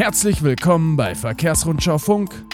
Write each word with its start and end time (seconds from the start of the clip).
Herzlich 0.00 0.42
willkommen 0.42 0.96
bei 0.96 1.14
Verkehrsrundschau 1.14 1.98
Funk. 1.98 2.46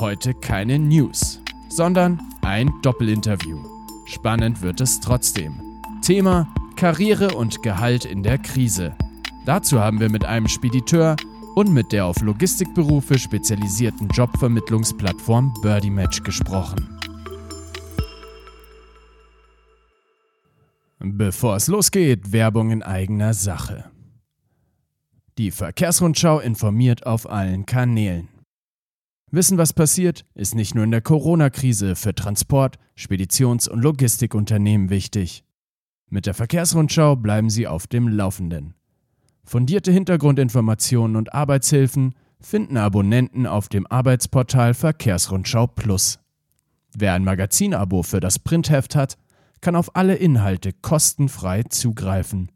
Heute 0.00 0.34
keine 0.34 0.78
News, 0.78 1.40
sondern 1.70 2.20
ein 2.42 2.70
Doppelinterview. 2.82 3.58
Spannend 4.04 4.60
wird 4.60 4.82
es 4.82 5.00
trotzdem. 5.00 5.62
Thema 6.02 6.46
Karriere 6.76 7.34
und 7.34 7.62
Gehalt 7.62 8.04
in 8.04 8.22
der 8.22 8.36
Krise. 8.36 8.94
Dazu 9.46 9.80
haben 9.80 9.98
wir 9.98 10.10
mit 10.10 10.26
einem 10.26 10.46
Spediteur 10.46 11.16
und 11.54 11.72
mit 11.72 11.90
der 11.90 12.04
auf 12.04 12.20
Logistikberufe 12.20 13.18
spezialisierten 13.18 14.08
Jobvermittlungsplattform 14.08 15.54
Birdie 15.62 15.88
Match 15.88 16.22
gesprochen. 16.22 16.86
Bevor 20.98 21.56
es 21.56 21.66
losgeht, 21.66 22.32
Werbung 22.32 22.70
in 22.70 22.82
eigener 22.82 23.32
Sache. 23.32 23.90
Die 25.38 25.50
Verkehrsrundschau 25.50 26.40
informiert 26.40 27.06
auf 27.06 27.30
allen 27.30 27.66
Kanälen. 27.66 28.28
Wissen, 29.30 29.58
was 29.58 29.72
passiert, 29.72 30.24
ist 30.34 30.54
nicht 30.54 30.74
nur 30.74 30.84
in 30.84 30.90
der 30.90 31.02
Corona-Krise 31.02 31.94
für 31.94 32.14
Transport-, 32.14 32.78
Speditions- 32.96 33.68
und 33.68 33.80
Logistikunternehmen 33.80 34.90
wichtig. 34.90 35.44
Mit 36.08 36.26
der 36.26 36.34
Verkehrsrundschau 36.34 37.14
bleiben 37.14 37.48
Sie 37.48 37.68
auf 37.68 37.86
dem 37.86 38.08
Laufenden. 38.08 38.74
Fundierte 39.44 39.92
Hintergrundinformationen 39.92 41.16
und 41.16 41.32
Arbeitshilfen 41.32 42.14
finden 42.40 42.76
Abonnenten 42.76 43.46
auf 43.46 43.68
dem 43.68 43.86
Arbeitsportal 43.86 44.74
Verkehrsrundschau 44.74 45.68
Plus. 45.68 46.18
Wer 46.92 47.14
ein 47.14 47.24
Magazinabo 47.24 48.02
für 48.02 48.18
das 48.18 48.40
Printheft 48.40 48.96
hat, 48.96 49.16
kann 49.60 49.76
auf 49.76 49.94
alle 49.94 50.16
Inhalte 50.16 50.72
kostenfrei 50.72 51.62
zugreifen. 51.64 52.50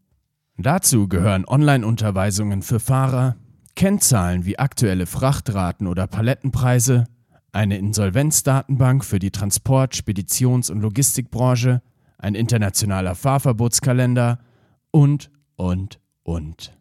Dazu 0.56 1.08
gehören 1.08 1.44
Online-Unterweisungen 1.46 2.62
für 2.62 2.78
Fahrer, 2.78 3.34
Kennzahlen 3.74 4.44
wie 4.44 4.56
aktuelle 4.58 5.06
Frachtraten 5.06 5.88
oder 5.88 6.06
Palettenpreise, 6.06 7.06
eine 7.50 7.76
Insolvenzdatenbank 7.78 9.04
für 9.04 9.18
die 9.18 9.32
Transport-, 9.32 9.96
Speditions- 9.96 10.70
und 10.70 10.80
Logistikbranche, 10.80 11.82
ein 12.18 12.36
internationaler 12.36 13.16
Fahrverbotskalender 13.16 14.38
und, 14.92 15.32
und, 15.56 15.98
und. 16.22 16.78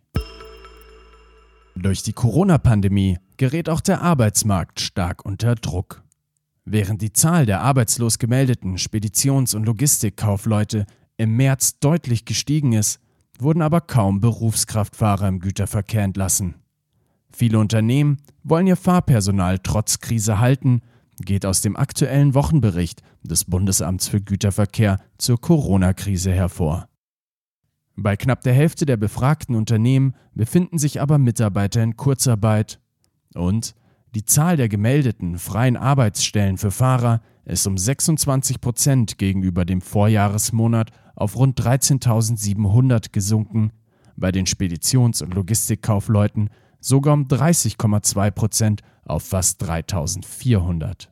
Durch 1.75 2.05
die 2.05 2.13
Corona-Pandemie 2.13 3.19
gerät 3.37 3.69
auch 3.69 3.81
der 3.81 4.03
Arbeitsmarkt 4.03 4.81
stark 4.81 5.25
unter 5.25 5.57
Druck. 5.57 6.05
Während 6.65 7.03
die 7.03 7.13
Zahl 7.13 7.47
der 7.47 7.63
arbeitslos 7.63 8.19
gemeldeten 8.19 8.79
Speditions- 8.79 9.55
und 9.55 9.65
Logistikkaufleute 9.65 10.87
im 11.17 11.37
März 11.37 11.79
deutlich 11.81 12.25
gestiegen 12.25 12.73
ist, 12.73 13.01
wurden 13.39 13.63
aber 13.63 13.81
kaum 13.81 14.21
Berufskraftfahrer 14.21 15.29
im 15.29 15.41
Güterverkehr 15.41 16.03
entlassen. 16.03 16.55
Viele 17.33 17.59
Unternehmen 17.59 18.19
wollen 18.43 18.67
ihr 18.67 18.77
Fahrpersonal 18.77 19.59
trotz 19.61 20.01
Krise 20.01 20.41
halten, 20.41 20.83
geht 21.21 21.47
aus 21.47 21.61
dem 21.61 21.77
aktuellen 21.77 22.35
Wochenbericht 22.35 23.03
des 23.23 23.45
Bundesamts 23.45 24.09
für 24.09 24.21
Güterverkehr 24.21 24.99
zur 25.19 25.41
Corona-Krise 25.41 26.33
hervor. 26.33 26.89
Bei 27.97 28.17
knapp 28.17 28.41
der 28.43 28.55
Hälfte 28.55 28.87
der 28.87 28.97
befragten 28.97 29.55
Unternehmen 29.55 30.15
befinden 30.35 30.79
sich 30.79 31.01
aber 31.01 31.19
Mitarbeiter 31.19 31.83
in 31.83 31.97
Kurzarbeit 31.97 32.81
und 33.35 33.75
die 34.15 34.25
Zahl 34.25 34.57
der 34.57 34.69
gemeldeten 34.69 35.39
freien 35.39 35.77
Arbeitsstellen 35.77 36.59
für 36.59 36.71
Fahrer 36.71 37.21
ist 37.45 37.67
um 37.67 37.79
26 37.79 38.61
Prozent 38.61 39.19
gegenüber 39.19 39.65
dem 39.65 39.81
Vorjahresmonat 39.81 40.91
auf 41.15 41.37
rund 41.37 41.61
13.700 41.61 43.13
gesunken, 43.13 43.73
bei 44.17 44.33
den 44.33 44.47
Speditions- 44.47 45.23
und 45.23 45.35
Logistikkaufleuten 45.35 46.51
sogar 46.81 47.15
um 47.15 47.27
30,2 47.27 48.31
Prozent 48.31 48.81
auf 49.05 49.23
fast 49.25 49.63
3.400. 49.63 51.09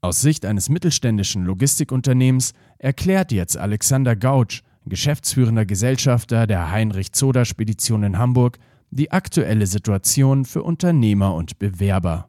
Aus 0.00 0.20
Sicht 0.20 0.44
eines 0.44 0.68
mittelständischen 0.68 1.44
Logistikunternehmens 1.44 2.52
erklärt 2.78 3.32
jetzt 3.32 3.56
Alexander 3.56 4.14
Gautsch, 4.14 4.62
geschäftsführender 4.84 5.66
Gesellschafter 5.66 6.46
der 6.46 6.70
Heinrich 6.70 7.12
Zoder 7.12 7.44
Spedition 7.44 8.02
in 8.04 8.18
Hamburg, 8.18 8.58
die 8.90 9.10
aktuelle 9.10 9.66
Situation 9.66 10.44
für 10.44 10.62
Unternehmer 10.62 11.34
und 11.34 11.58
Bewerber. 11.58 12.28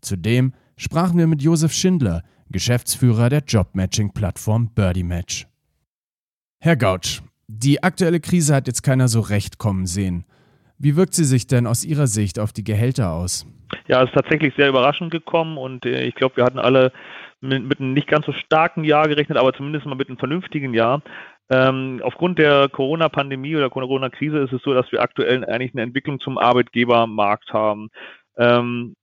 Zudem 0.00 0.52
sprachen 0.76 1.18
wir 1.18 1.26
mit 1.26 1.42
Josef 1.42 1.72
Schindler, 1.72 2.22
Geschäftsführer 2.50 3.30
der 3.30 3.42
Jobmatching-Plattform 3.46 4.70
Birdie 4.74 5.02
Match. 5.02 5.46
Herr 6.60 6.76
Gautsch, 6.76 7.22
die 7.46 7.82
aktuelle 7.82 8.20
Krise 8.20 8.54
hat 8.54 8.66
jetzt 8.66 8.82
keiner 8.82 9.08
so 9.08 9.20
recht 9.20 9.58
kommen 9.58 9.86
sehen. 9.86 10.24
Wie 10.78 10.96
wirkt 10.96 11.14
sie 11.14 11.24
sich 11.24 11.46
denn 11.46 11.66
aus 11.66 11.84
Ihrer 11.84 12.06
Sicht 12.06 12.38
auf 12.38 12.52
die 12.52 12.64
Gehälter 12.64 13.12
aus? 13.12 13.46
Ja, 13.86 14.02
es 14.02 14.08
ist 14.08 14.14
tatsächlich 14.14 14.54
sehr 14.56 14.68
überraschend 14.68 15.10
gekommen 15.10 15.58
und 15.58 15.84
äh, 15.84 16.04
ich 16.04 16.14
glaube, 16.14 16.36
wir 16.36 16.44
hatten 16.44 16.58
alle 16.58 16.92
mit, 17.40 17.64
mit, 17.64 17.80
einem 17.80 17.92
nicht 17.92 18.08
ganz 18.08 18.26
so 18.26 18.32
starken 18.32 18.84
Jahr 18.84 19.08
gerechnet, 19.08 19.38
aber 19.38 19.52
zumindest 19.52 19.86
mal 19.86 19.94
mit 19.94 20.08
einem 20.08 20.18
vernünftigen 20.18 20.74
Jahr. 20.74 21.02
Ähm, 21.50 22.00
aufgrund 22.02 22.38
der 22.38 22.68
Corona-Pandemie 22.68 23.56
oder 23.56 23.70
Corona-Krise 23.70 24.38
ist 24.38 24.52
es 24.52 24.62
so, 24.62 24.72
dass 24.72 24.90
wir 24.92 25.02
aktuell 25.02 25.44
eigentlich 25.44 25.74
eine 25.74 25.82
Entwicklung 25.82 26.18
zum 26.20 26.38
Arbeitgebermarkt 26.38 27.52
haben. 27.52 27.90
Ähm, 28.36 28.94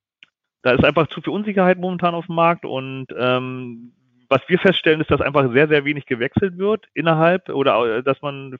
da 0.63 0.71
ist 0.71 0.83
einfach 0.83 1.07
zu 1.07 1.21
viel 1.21 1.33
Unsicherheit 1.33 1.77
momentan 1.79 2.15
auf 2.15 2.27
dem 2.27 2.35
Markt 2.35 2.65
und 2.65 3.07
ähm, 3.17 3.93
was 4.31 4.41
wir 4.47 4.59
feststellen, 4.59 5.01
ist, 5.01 5.11
dass 5.11 5.19
einfach 5.19 5.51
sehr, 5.51 5.67
sehr 5.67 5.83
wenig 5.83 6.05
gewechselt 6.05 6.57
wird 6.57 6.87
innerhalb 6.93 7.49
oder 7.49 8.01
dass 8.01 8.21
man, 8.21 8.57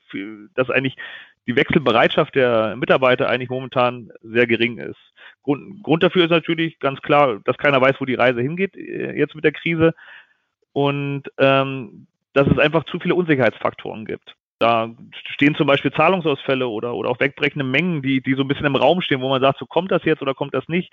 dass 0.54 0.68
eigentlich 0.68 0.96
die 1.46 1.56
Wechselbereitschaft 1.56 2.34
der 2.34 2.76
Mitarbeiter 2.76 3.28
eigentlich 3.28 3.48
momentan 3.48 4.12
sehr 4.22 4.46
gering 4.46 4.76
ist. 4.76 5.00
Grund, 5.42 5.82
Grund 5.82 6.02
dafür 6.02 6.24
ist 6.24 6.30
natürlich 6.30 6.78
ganz 6.78 7.00
klar, 7.00 7.40
dass 7.44 7.56
keiner 7.56 7.80
weiß, 7.80 7.96
wo 8.00 8.04
die 8.04 8.14
Reise 8.14 8.42
hingeht 8.42 8.76
äh, 8.76 9.16
jetzt 9.16 9.34
mit 9.34 9.44
der 9.44 9.52
Krise 9.52 9.94
und 10.72 11.22
ähm, 11.38 12.06
dass 12.34 12.48
es 12.48 12.58
einfach 12.58 12.84
zu 12.84 12.98
viele 12.98 13.14
Unsicherheitsfaktoren 13.14 14.04
gibt. 14.04 14.34
Da 14.58 14.94
stehen 15.34 15.56
zum 15.56 15.66
Beispiel 15.66 15.92
Zahlungsausfälle 15.92 16.68
oder, 16.68 16.94
oder 16.94 17.10
auch 17.10 17.18
wegbrechende 17.18 17.64
Mengen, 17.64 18.00
die, 18.00 18.22
die 18.22 18.34
so 18.34 18.42
ein 18.42 18.48
bisschen 18.48 18.66
im 18.66 18.76
Raum 18.76 19.00
stehen, 19.00 19.20
wo 19.20 19.28
man 19.28 19.42
sagt, 19.42 19.58
so 19.58 19.66
kommt 19.66 19.90
das 19.90 20.04
jetzt 20.04 20.22
oder 20.22 20.34
kommt 20.34 20.54
das 20.54 20.68
nicht. 20.68 20.92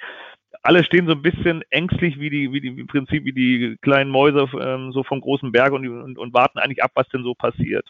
Alle 0.64 0.84
stehen 0.84 1.06
so 1.06 1.12
ein 1.12 1.22
bisschen 1.22 1.62
ängstlich 1.70 2.20
wie 2.20 2.32
die, 2.32 2.52
wie 2.52 2.62
die, 2.62 2.70
im 2.70 2.88
Prinzip 2.88 3.26
wie 3.26 3.32
die 3.32 3.78
kleinen 3.84 4.10
Mäuse 4.10 4.50
ähm, 4.60 4.92
so 4.92 5.04
vom 5.04 5.22
großen 5.22 5.52
Berg 5.52 5.72
und, 5.74 5.88
und, 5.88 6.18
und 6.18 6.34
warten 6.34 6.58
eigentlich 6.58 6.84
ab, 6.84 6.92
was 6.96 7.08
denn 7.10 7.22
so 7.22 7.36
passiert. 7.36 7.88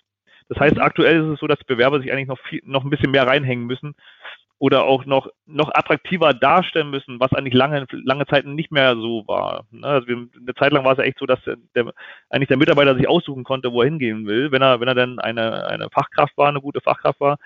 Das 0.49 0.59
heißt, 0.59 0.79
aktuell 0.79 1.21
ist 1.21 1.33
es 1.35 1.39
so, 1.39 1.47
dass 1.47 1.63
Bewerber 1.63 2.01
sich 2.01 2.11
eigentlich 2.11 2.27
noch 2.27 2.39
viel, 2.49 2.61
noch 2.65 2.83
ein 2.83 2.89
bisschen 2.89 3.11
mehr 3.11 3.25
reinhängen 3.25 3.65
müssen 3.65 3.95
oder 4.59 4.83
auch 4.83 5.05
noch, 5.05 5.27
noch 5.45 5.73
attraktiver 5.73 6.33
darstellen 6.33 6.89
müssen, 6.89 7.19
was 7.19 7.31
eigentlich 7.31 7.53
lange, 7.53 7.85
lange 7.91 8.27
Zeit 8.27 8.45
nicht 8.45 8.71
mehr 8.71 8.95
so 8.95 9.23
war. 9.25 9.65
Ne? 9.71 9.87
Also 9.87 10.07
wir, 10.07 10.17
eine 10.17 10.53
Zeit 10.57 10.73
lang 10.73 10.83
war 10.83 10.91
es 10.91 10.97
ja 10.97 11.05
echt 11.05 11.17
so, 11.17 11.25
dass 11.25 11.39
der, 11.45 11.93
eigentlich 12.29 12.49
der 12.49 12.57
Mitarbeiter 12.57 12.95
sich 12.95 13.07
aussuchen 13.07 13.45
konnte, 13.45 13.71
wo 13.71 13.81
er 13.81 13.89
hingehen 13.89 14.27
will, 14.27 14.51
wenn 14.51 14.61
er, 14.61 14.81
wenn 14.81 14.89
er 14.89 14.95
dann 14.95 15.17
eine, 15.19 15.65
eine 15.67 15.89
Fachkraft 15.89 16.37
war, 16.37 16.49
eine 16.49 16.61
gute 16.61 16.81
Fachkraft 16.81 17.21
war. 17.21 17.37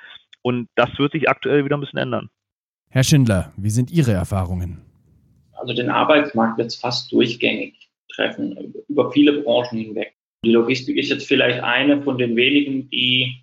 Und 0.41 0.67
das 0.75 0.89
wird 0.97 1.11
sich 1.11 1.29
aktuell 1.29 1.63
wieder 1.63 1.77
ein 1.77 1.81
bisschen 1.81 1.99
ändern. 1.99 2.29
Herr 2.89 3.03
Schindler, 3.03 3.53
wie 3.57 3.69
sind 3.69 3.91
Ihre 3.91 4.11
Erfahrungen? 4.11 4.81
Also 5.53 5.73
den 5.73 5.89
Arbeitsmarkt 5.89 6.57
wird 6.57 6.67
es 6.67 6.75
fast 6.75 7.11
durchgängig 7.11 7.89
treffen, 8.13 8.73
über 8.89 9.11
viele 9.11 9.41
Branchen 9.43 9.77
hinweg. 9.79 10.15
Die 10.43 10.51
Logistik 10.51 10.97
ist 10.97 11.09
jetzt 11.09 11.27
vielleicht 11.27 11.61
eine 11.61 12.01
von 12.01 12.17
den 12.17 12.35
wenigen, 12.35 12.89
die 12.89 13.42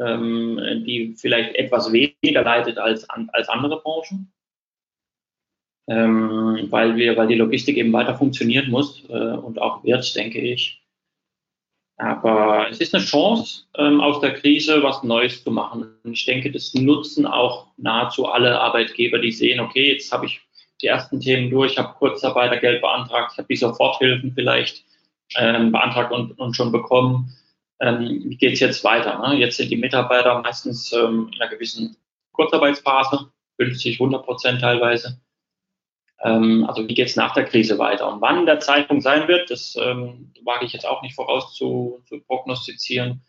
ähm, 0.00 0.84
die 0.86 1.14
vielleicht 1.16 1.54
etwas 1.56 1.92
weniger 1.92 2.42
leidet 2.42 2.78
als, 2.78 3.08
als 3.08 3.48
andere 3.48 3.80
Branchen, 3.80 4.32
ähm, 5.88 6.66
weil, 6.70 6.96
wir, 6.96 7.16
weil 7.16 7.28
die 7.28 7.34
Logistik 7.34 7.76
eben 7.76 7.92
weiter 7.92 8.14
funktionieren 8.14 8.70
muss 8.70 9.04
äh, 9.08 9.12
und 9.12 9.60
auch 9.60 9.84
wird, 9.84 10.14
denke 10.16 10.40
ich. 10.40 10.80
Aber 11.96 12.70
es 12.70 12.80
ist 12.80 12.94
eine 12.94 13.04
Chance, 13.04 13.64
ähm, 13.76 14.00
aus 14.00 14.20
der 14.20 14.32
Krise 14.32 14.82
was 14.82 15.02
Neues 15.02 15.44
zu 15.44 15.50
machen. 15.50 15.96
Ich 16.04 16.24
denke, 16.24 16.50
das 16.50 16.72
nutzen 16.72 17.26
auch 17.26 17.66
nahezu 17.76 18.26
alle 18.26 18.58
Arbeitgeber, 18.58 19.18
die 19.18 19.32
sehen, 19.32 19.60
okay, 19.60 19.92
jetzt 19.92 20.10
habe 20.10 20.24
ich 20.24 20.40
die 20.80 20.86
ersten 20.86 21.20
Themen 21.20 21.50
durch, 21.50 21.76
habe 21.76 21.92
Kurzarbeitergeld 21.98 22.80
beantragt, 22.80 23.36
habe 23.36 23.48
die 23.50 23.56
Soforthilfen 23.56 24.32
vielleicht 24.32 24.82
ähm, 25.36 25.72
beantragt 25.72 26.10
und, 26.10 26.38
und 26.38 26.56
schon 26.56 26.72
bekommen 26.72 27.34
wie 27.80 28.36
geht 28.36 28.52
es 28.52 28.60
jetzt 28.60 28.84
weiter? 28.84 29.18
Ne? 29.26 29.36
Jetzt 29.36 29.56
sind 29.56 29.70
die 29.70 29.76
Mitarbeiter 29.76 30.40
meistens 30.42 30.92
ähm, 30.92 31.30
in 31.32 31.40
einer 31.40 31.50
gewissen 31.50 31.96
Kurzarbeitsphase, 32.32 33.32
50, 33.56 34.00
100 34.00 34.24
Prozent 34.24 34.60
teilweise. 34.60 35.20
Ähm, 36.22 36.64
also 36.68 36.86
wie 36.86 36.94
geht 36.94 37.08
es 37.08 37.16
nach 37.16 37.32
der 37.32 37.44
Krise 37.44 37.78
weiter? 37.78 38.12
Und 38.12 38.20
wann 38.20 38.46
der 38.46 38.60
Zeitpunkt 38.60 39.02
sein 39.02 39.28
wird, 39.28 39.50
das 39.50 39.76
ähm, 39.80 40.32
wage 40.44 40.66
ich 40.66 40.72
jetzt 40.72 40.86
auch 40.86 41.02
nicht 41.02 41.14
voraus 41.14 41.54
zu, 41.54 42.02
zu 42.06 42.20
prognostizieren. 42.20 43.22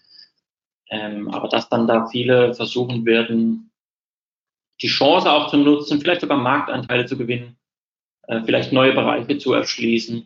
Ähm, 0.89 1.29
aber 1.29 1.47
dass 1.47 1.69
dann 1.69 1.87
da 1.87 2.07
viele 2.07 2.53
versuchen 2.53 3.05
werden, 3.05 3.71
die 4.81 4.87
Chance 4.87 5.31
auch 5.31 5.49
zu 5.49 5.57
nutzen, 5.57 6.01
vielleicht 6.01 6.21
sogar 6.21 6.37
Marktanteile 6.37 7.05
zu 7.05 7.17
gewinnen, 7.17 7.57
äh, 8.27 8.41
vielleicht 8.43 8.73
neue 8.73 8.93
Bereiche 8.93 9.37
zu 9.37 9.53
erschließen. 9.53 10.25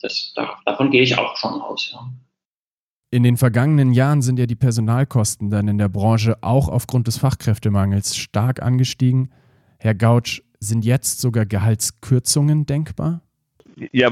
Das, 0.00 0.32
da, 0.34 0.58
davon 0.64 0.90
gehe 0.90 1.02
ich 1.02 1.18
auch 1.18 1.36
schon 1.36 1.60
aus. 1.60 1.90
Ja. 1.92 2.08
In 3.16 3.22
den 3.22 3.38
vergangenen 3.38 3.94
Jahren 3.94 4.20
sind 4.20 4.38
ja 4.38 4.44
die 4.44 4.56
Personalkosten 4.56 5.48
dann 5.48 5.68
in 5.68 5.78
der 5.78 5.88
Branche 5.88 6.36
auch 6.42 6.68
aufgrund 6.68 7.06
des 7.06 7.16
Fachkräftemangels 7.16 8.14
stark 8.14 8.60
angestiegen. 8.60 9.30
Herr 9.78 9.94
Gautsch, 9.94 10.42
sind 10.60 10.84
jetzt 10.84 11.22
sogar 11.22 11.46
Gehaltskürzungen 11.46 12.66
denkbar? 12.66 13.22
Ja, 13.90 14.10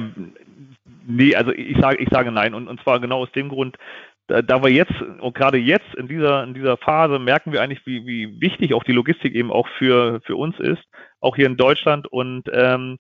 nee, 1.07 1.35
also 1.35 1.53
ich 1.53 1.77
sage, 1.79 1.99
ich 1.99 2.09
sage 2.11 2.33
nein. 2.33 2.55
Und, 2.55 2.67
und 2.67 2.81
zwar 2.81 2.99
genau 2.99 3.19
aus 3.19 3.33
dem 3.33 3.51
Grund, 3.51 3.77
da, 4.27 4.41
da 4.41 4.63
wir 4.63 4.71
jetzt, 4.71 4.99
und 5.21 5.35
gerade 5.35 5.59
jetzt 5.59 5.95
in 5.99 6.09
dieser, 6.09 6.43
in 6.43 6.55
dieser 6.55 6.79
Phase 6.79 7.19
merken 7.19 7.53
wir 7.53 7.61
eigentlich, 7.61 7.85
wie, 7.85 8.07
wie 8.07 8.41
wichtig 8.41 8.73
auch 8.73 8.85
die 8.85 8.93
Logistik 8.93 9.35
eben 9.35 9.51
auch 9.51 9.69
für, 9.77 10.23
für 10.23 10.37
uns 10.37 10.59
ist, 10.59 10.83
auch 11.21 11.37
hier 11.37 11.45
in 11.45 11.59
Deutschland. 11.59 12.07
Und 12.11 12.45
ähm, 12.51 12.97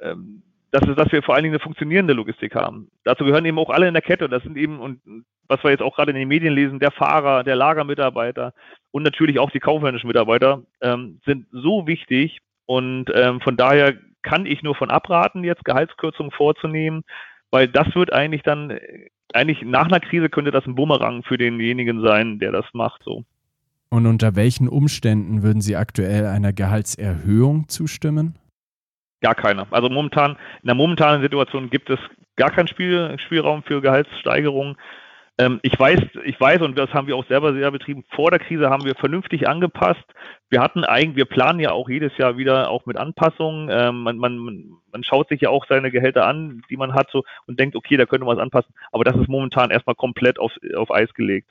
ähm, 0.00 0.42
dass, 0.72 0.82
dass 0.96 1.12
wir 1.12 1.22
vor 1.22 1.34
allen 1.34 1.44
Dingen 1.44 1.54
eine 1.54 1.62
funktionierende 1.62 2.14
Logistik 2.14 2.54
haben. 2.54 2.90
Dazu 3.04 3.24
gehören 3.24 3.44
eben 3.44 3.58
auch 3.58 3.70
alle 3.70 3.86
in 3.86 3.94
der 3.94 4.02
Kette. 4.02 4.28
Das 4.28 4.42
sind 4.42 4.56
eben, 4.56 4.80
und 4.80 5.00
was 5.46 5.62
wir 5.62 5.70
jetzt 5.70 5.82
auch 5.82 5.94
gerade 5.94 6.10
in 6.12 6.16
den 6.16 6.28
Medien 6.28 6.54
lesen, 6.54 6.80
der 6.80 6.90
Fahrer, 6.90 7.44
der 7.44 7.56
Lagermitarbeiter 7.56 8.54
und 8.90 9.02
natürlich 9.02 9.38
auch 9.38 9.50
die 9.50 9.60
kaufmännischen 9.60 10.08
Mitarbeiter 10.08 10.62
ähm, 10.80 11.20
sind 11.26 11.46
so 11.52 11.86
wichtig. 11.86 12.38
Und 12.64 13.06
ähm, 13.14 13.40
von 13.42 13.56
daher 13.56 13.94
kann 14.22 14.46
ich 14.46 14.62
nur 14.62 14.74
von 14.74 14.90
abraten, 14.90 15.44
jetzt 15.44 15.64
Gehaltskürzungen 15.64 16.32
vorzunehmen, 16.32 17.02
weil 17.50 17.68
das 17.68 17.94
wird 17.94 18.12
eigentlich 18.12 18.42
dann, 18.42 18.78
eigentlich 19.34 19.62
nach 19.62 19.86
einer 19.86 20.00
Krise 20.00 20.30
könnte 20.30 20.52
das 20.52 20.64
ein 20.64 20.74
Bumerang 20.74 21.22
für 21.22 21.36
denjenigen 21.36 22.00
sein, 22.00 22.38
der 22.38 22.50
das 22.50 22.64
macht. 22.72 23.02
So. 23.04 23.24
Und 23.90 24.06
unter 24.06 24.36
welchen 24.36 24.68
Umständen 24.68 25.42
würden 25.42 25.60
Sie 25.60 25.76
aktuell 25.76 26.24
einer 26.24 26.54
Gehaltserhöhung 26.54 27.68
zustimmen? 27.68 28.38
Gar 29.22 29.36
keine. 29.36 29.66
Also 29.70 29.88
momentan, 29.88 30.32
in 30.62 30.66
der 30.66 30.74
momentanen 30.74 31.22
Situation 31.22 31.70
gibt 31.70 31.88
es 31.90 32.00
gar 32.36 32.50
keinen 32.50 32.66
Spiel, 32.66 33.16
Spielraum 33.18 33.62
für 33.62 33.80
Gehaltssteigerungen. 33.80 34.76
Ähm, 35.38 35.60
ich 35.62 35.78
weiß, 35.78 36.00
ich 36.24 36.38
weiß, 36.40 36.60
und 36.60 36.76
das 36.76 36.92
haben 36.92 37.06
wir 37.06 37.16
auch 37.16 37.26
selber 37.26 37.54
sehr 37.54 37.70
betrieben, 37.70 38.04
vor 38.10 38.30
der 38.30 38.40
Krise 38.40 38.68
haben 38.68 38.84
wir 38.84 38.96
vernünftig 38.96 39.48
angepasst. 39.48 40.04
Wir 40.50 40.60
hatten 40.60 40.84
eigentlich, 40.84 41.16
wir 41.16 41.24
planen 41.24 41.60
ja 41.60 41.70
auch 41.70 41.88
jedes 41.88 42.16
Jahr 42.18 42.36
wieder 42.36 42.68
auch 42.68 42.84
mit 42.84 42.96
Anpassungen. 42.96 43.68
Ähm, 43.70 44.02
man, 44.02 44.18
man, 44.18 44.72
man 44.90 45.04
schaut 45.04 45.28
sich 45.28 45.40
ja 45.40 45.50
auch 45.50 45.66
seine 45.68 45.92
Gehälter 45.92 46.26
an, 46.26 46.62
die 46.68 46.76
man 46.76 46.92
hat, 46.92 47.08
so 47.10 47.22
und 47.46 47.60
denkt, 47.60 47.76
okay, 47.76 47.96
da 47.96 48.06
könnte 48.06 48.26
man 48.26 48.36
was 48.36 48.42
anpassen. 48.42 48.74
Aber 48.90 49.04
das 49.04 49.16
ist 49.16 49.28
momentan 49.28 49.70
erstmal 49.70 49.94
komplett 49.94 50.40
auf, 50.40 50.52
auf 50.74 50.90
Eis 50.90 51.14
gelegt. 51.14 51.48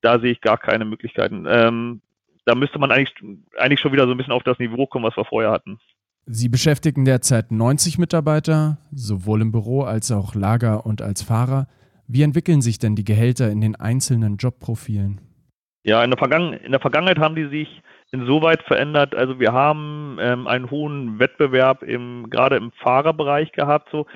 Da 0.00 0.18
sehe 0.18 0.32
ich 0.32 0.40
gar 0.40 0.56
keine 0.56 0.86
Möglichkeiten. 0.86 1.46
Ähm, 1.46 2.00
da 2.44 2.54
müsste 2.54 2.78
man 2.78 2.90
eigentlich, 2.90 3.14
eigentlich 3.58 3.80
schon 3.80 3.92
wieder 3.92 4.06
so 4.06 4.12
ein 4.12 4.16
bisschen 4.16 4.32
auf 4.32 4.42
das 4.42 4.58
Niveau 4.58 4.86
kommen, 4.86 5.04
was 5.04 5.16
wir 5.16 5.24
vorher 5.24 5.52
hatten. 5.52 5.78
Sie 6.26 6.48
beschäftigen 6.48 7.04
derzeit 7.04 7.50
90 7.50 7.98
Mitarbeiter, 7.98 8.78
sowohl 8.92 9.42
im 9.42 9.50
Büro 9.50 9.82
als 9.82 10.12
auch 10.12 10.34
Lager 10.34 10.86
und 10.86 11.02
als 11.02 11.22
Fahrer. 11.22 11.66
Wie 12.06 12.22
entwickeln 12.22 12.62
sich 12.62 12.78
denn 12.78 12.94
die 12.94 13.04
Gehälter 13.04 13.50
in 13.50 13.60
den 13.60 13.74
einzelnen 13.74 14.36
Jobprofilen? 14.36 15.20
Ja, 15.84 16.04
in 16.04 16.10
der, 16.10 16.18
Vergangen 16.18 16.52
in 16.52 16.70
der 16.70 16.80
Vergangenheit 16.80 17.18
haben 17.18 17.34
die 17.34 17.48
sich 17.48 17.82
insoweit 18.12 18.62
verändert. 18.62 19.16
Also 19.16 19.40
wir 19.40 19.52
haben 19.52 20.18
ähm, 20.20 20.46
einen 20.46 20.70
hohen 20.70 21.18
Wettbewerb 21.18 21.82
im, 21.82 22.30
gerade 22.30 22.56
im 22.56 22.70
Fahrerbereich 22.72 23.50
gehabt. 23.52 23.88
So. 23.90 24.06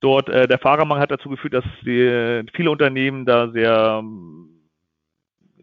Dort 0.00 0.28
äh, 0.28 0.46
der 0.46 0.58
Fahrermangel 0.58 1.02
hat 1.02 1.10
dazu 1.10 1.28
geführt, 1.28 1.54
dass 1.54 1.64
die, 1.84 2.44
viele 2.54 2.70
Unternehmen 2.70 3.26
da 3.26 3.50
sehr 3.50 4.02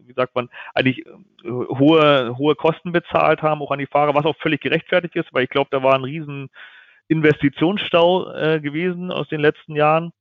wie 0.06 0.14
sagt 0.14 0.34
man, 0.34 0.48
eigentlich 0.74 1.06
äh, 1.06 1.10
hohe, 1.44 2.36
hohe 2.36 2.54
Kosten 2.54 2.92
bezahlt 2.92 3.42
haben, 3.42 3.62
auch 3.62 3.70
an 3.70 3.78
die 3.78 3.86
Fahrer, 3.86 4.14
was 4.14 4.24
auch 4.24 4.36
völlig 4.36 4.60
gerechtfertigt 4.60 5.16
ist, 5.16 5.32
weil 5.32 5.44
ich 5.44 5.50
glaube, 5.50 5.68
da 5.70 5.82
war 5.82 5.94
ein 5.94 6.04
riesen 6.04 6.48
Investitionsstau 7.08 8.32
äh, 8.32 8.60
gewesen 8.60 9.10
aus 9.10 9.28
den 9.28 9.40
letzten 9.40 9.76
Jahren. 9.76 10.12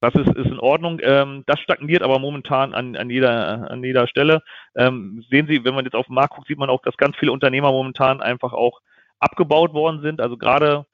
Das 0.00 0.14
ist, 0.14 0.28
ist 0.28 0.46
in 0.46 0.58
Ordnung. 0.58 0.98
Ähm, 1.02 1.44
das 1.46 1.60
stagniert 1.60 2.02
aber 2.02 2.18
momentan 2.18 2.72
an, 2.72 2.96
an, 2.96 3.10
jeder, 3.10 3.70
an 3.70 3.84
jeder 3.84 4.06
Stelle. 4.06 4.42
Ähm, 4.74 5.22
sehen 5.30 5.46
Sie, 5.46 5.64
wenn 5.64 5.74
man 5.74 5.84
jetzt 5.84 5.94
auf 5.94 6.06
den 6.06 6.14
Markt 6.14 6.34
guckt, 6.34 6.48
sieht 6.48 6.58
man 6.58 6.70
auch, 6.70 6.80
dass 6.82 6.96
ganz 6.96 7.16
viele 7.16 7.32
Unternehmer 7.32 7.70
momentan 7.70 8.22
einfach 8.22 8.54
auch 8.54 8.80
abgebaut 9.18 9.74
worden 9.74 10.00
sind. 10.00 10.20
Also 10.20 10.38
gerade 10.38 10.86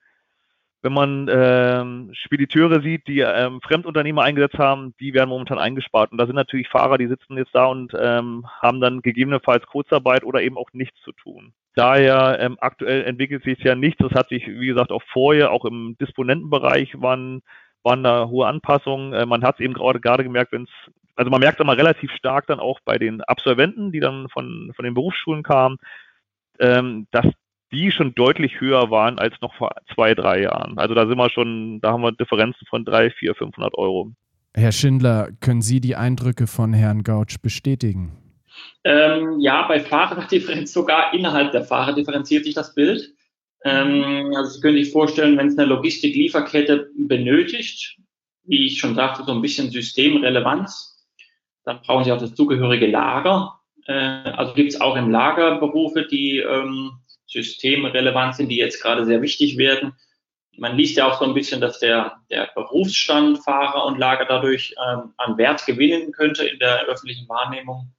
wenn 0.83 0.93
man 0.93 1.29
ähm, 1.31 2.11
Spediteure 2.13 2.81
sieht, 2.81 3.09
die 3.09 3.21
ähm, 3.21 3.61
Fremdunternehmer 3.61 4.23
eingesetzt 4.23 4.59
haben, 4.59 4.95
die 5.01 5.15
werden 5.15 5.31
momentan 5.31 5.59
eingespart. 5.59 6.13
Und 6.13 6.19
da 6.19 6.27
sind 6.27 6.37
natürlich 6.37 6.69
Fahrer, 6.69 6.99
die 6.99 7.09
sitzen 7.09 7.37
jetzt 7.37 7.55
da 7.55 7.67
und 7.67 7.93
ähm, 7.99 8.47
haben 8.61 8.81
dann 8.81 9.03
gegebenenfalls 9.03 9.67
Kurzarbeit 9.67 10.23
oder 10.23 10.43
eben 10.43 10.57
auch 10.57 10.73
nichts 10.73 11.01
zu 11.03 11.13
tun. 11.13 11.53
Daher 11.75 12.39
ähm, 12.41 12.57
aktuell 12.61 13.05
entwickelt 13.05 13.45
sich 13.45 13.59
ja 13.61 13.75
nichts. 13.75 13.99
Das 13.99 14.13
hat 14.13 14.29
sich, 14.29 14.47
wie 14.47 14.67
gesagt, 14.67 14.93
auch 14.93 15.03
vorher, 15.13 15.51
auch 15.51 15.65
im 15.65 15.97
Disponentenbereich 16.01 17.01
waren, 17.01 17.43
waren 17.83 18.03
da 18.03 18.29
hohe 18.29 18.47
Anpassungen. 18.47 19.13
Äh, 19.13 19.27
man 19.27 19.43
hat 19.43 19.57
es 19.57 19.65
eben 19.65 19.75
gerade 19.75 20.01
gerade 20.01 20.25
gemerkt, 20.25 20.53
wenn 20.53 20.65
es, 20.65 20.93
also 21.17 21.31
man 21.31 21.41
merkt 21.41 21.61
immer 21.61 21.77
relativ 21.77 22.11
stark 22.13 22.47
dann 22.47 22.61
auch 22.61 22.81
bei 22.85 22.99
den 22.99 23.23
Absolventen, 23.23 23.93
die 23.93 24.01
dann 24.01 24.29
von, 24.29 24.73
von 24.77 24.85
den 24.85 24.95
Berufsschulen 24.95 25.43
kamen, 25.43 25.79
ähm, 26.61 27.09
dass 27.11 27.27
die 27.73 27.91
schon 27.91 28.15
deutlich 28.15 28.61
höher 28.61 28.91
waren 28.91 29.19
als 29.19 29.35
noch 29.41 29.55
vor 29.55 29.75
zwei, 29.95 30.15
drei 30.15 30.43
Jahren. 30.43 30.79
Also 30.79 30.95
da 30.95 31.07
sind 31.07 31.19
wir 31.19 31.31
schon, 31.31 31.81
da 31.81 31.93
haben 31.93 32.03
wir 32.03 32.13
Differenzen 32.13 32.67
von 32.69 32.85
drei, 32.85 33.11
vier, 33.11 33.35
500 33.35 33.77
Euro. 33.77 34.13
Herr 34.55 34.73
Schindler, 34.73 35.31
können 35.41 35.63
Sie 35.63 35.81
die 35.81 35.97
Eindrücke 35.97 36.47
von 36.47 36.73
Herrn 36.73 37.03
Gautsch 37.03 37.41
bestätigen? 37.43 38.17
Ähm, 38.85 39.41
ja, 39.41 39.67
bei 39.69 39.81
Fahrerdifferenz 39.81 40.73
sogar 40.73 41.13
innerhalb 41.13 41.53
der 41.53 41.65
Fahrer 41.65 41.95
differenziert 41.95 42.45
sich 42.45 42.55
das 42.55 42.75
Bild. 42.75 43.13
Ähm, 43.65 44.33
also 44.35 44.53
Sie 44.53 44.61
können 44.61 44.77
sich 44.77 44.93
vorstellen, 44.93 45.37
wenn 45.37 45.49
es 45.49 45.59
eine 45.59 45.67
Logistik-Lieferkette 45.67 46.89
benötigt, 46.97 47.99
wie 48.45 48.67
ich 48.67 48.79
schon 48.79 48.95
sagte, 48.95 49.25
so 49.25 49.33
ein 49.33 49.43
bisschen 49.43 49.71
Systemrelevanz, 49.71 51.05
dann 51.65 51.83
brauchen 51.83 52.05
Sie 52.05 52.13
auch 52.13 52.21
das 52.21 52.35
zugehörige 52.35 52.87
Lager. 52.87 53.61
Äh, 53.87 53.93
also 53.93 54.55
gibt 54.55 54.73
es 54.73 54.81
auch 54.81 54.97
im 54.97 55.11
Lager 55.11 55.59
Berufe, 55.59 56.07
die 56.07 56.39
ähm, 56.39 56.93
systemrelevant 57.27 58.37
sind, 58.37 58.49
die 58.49 58.57
jetzt 58.57 58.81
gerade 58.83 59.05
sehr 59.05 59.23
wichtig 59.23 59.59
werden. 59.59 59.93
Man 60.59 60.77
liest 60.77 60.97
ja 60.97 61.11
auch 61.11 61.19
so 61.19 61.25
ein 61.25 61.35
bisschen, 61.35 61.61
dass 61.61 61.79
der, 61.81 62.17
der 62.31 62.51
Berufsstand 62.55 63.39
Fahrer 63.45 63.85
und 63.87 63.99
Lager 63.99 64.25
dadurch 64.25 64.75
ähm, 64.83 65.13
an 65.19 65.37
Wert 65.37 65.67
gewinnen 65.67 66.13
könnte 66.13 66.47
in 66.47 66.59
der 66.59 66.87
öffentlichen 66.87 67.29
Wahrnehmung. 67.29 67.93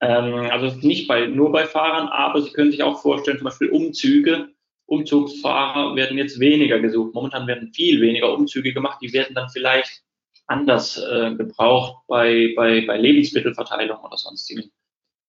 Ähm, 0.00 0.50
also 0.50 0.74
nicht 0.86 1.08
bei, 1.08 1.26
nur 1.26 1.52
bei 1.52 1.66
Fahrern, 1.66 2.08
aber 2.08 2.40
Sie 2.40 2.52
können 2.52 2.70
sich 2.70 2.82
auch 2.82 3.02
vorstellen, 3.02 3.38
zum 3.38 3.46
Beispiel 3.46 3.68
Umzüge. 3.68 4.48
Umzugsfahrer 4.86 5.94
werden 5.96 6.16
jetzt 6.16 6.40
weniger 6.40 6.78
gesucht. 6.78 7.12
Momentan 7.14 7.46
werden 7.46 7.72
viel 7.74 8.00
weniger 8.00 8.32
Umzüge 8.32 8.72
gemacht. 8.72 8.98
Die 9.02 9.12
werden 9.12 9.34
dann 9.34 9.50
vielleicht 9.50 10.02
anders 10.46 10.96
äh, 10.96 11.34
gebraucht 11.34 12.04
bei, 12.06 12.54
bei, 12.56 12.86
bei 12.86 12.96
Lebensmittelverteilung 12.96 13.98
oder 13.98 14.16
sonstigen 14.16 14.70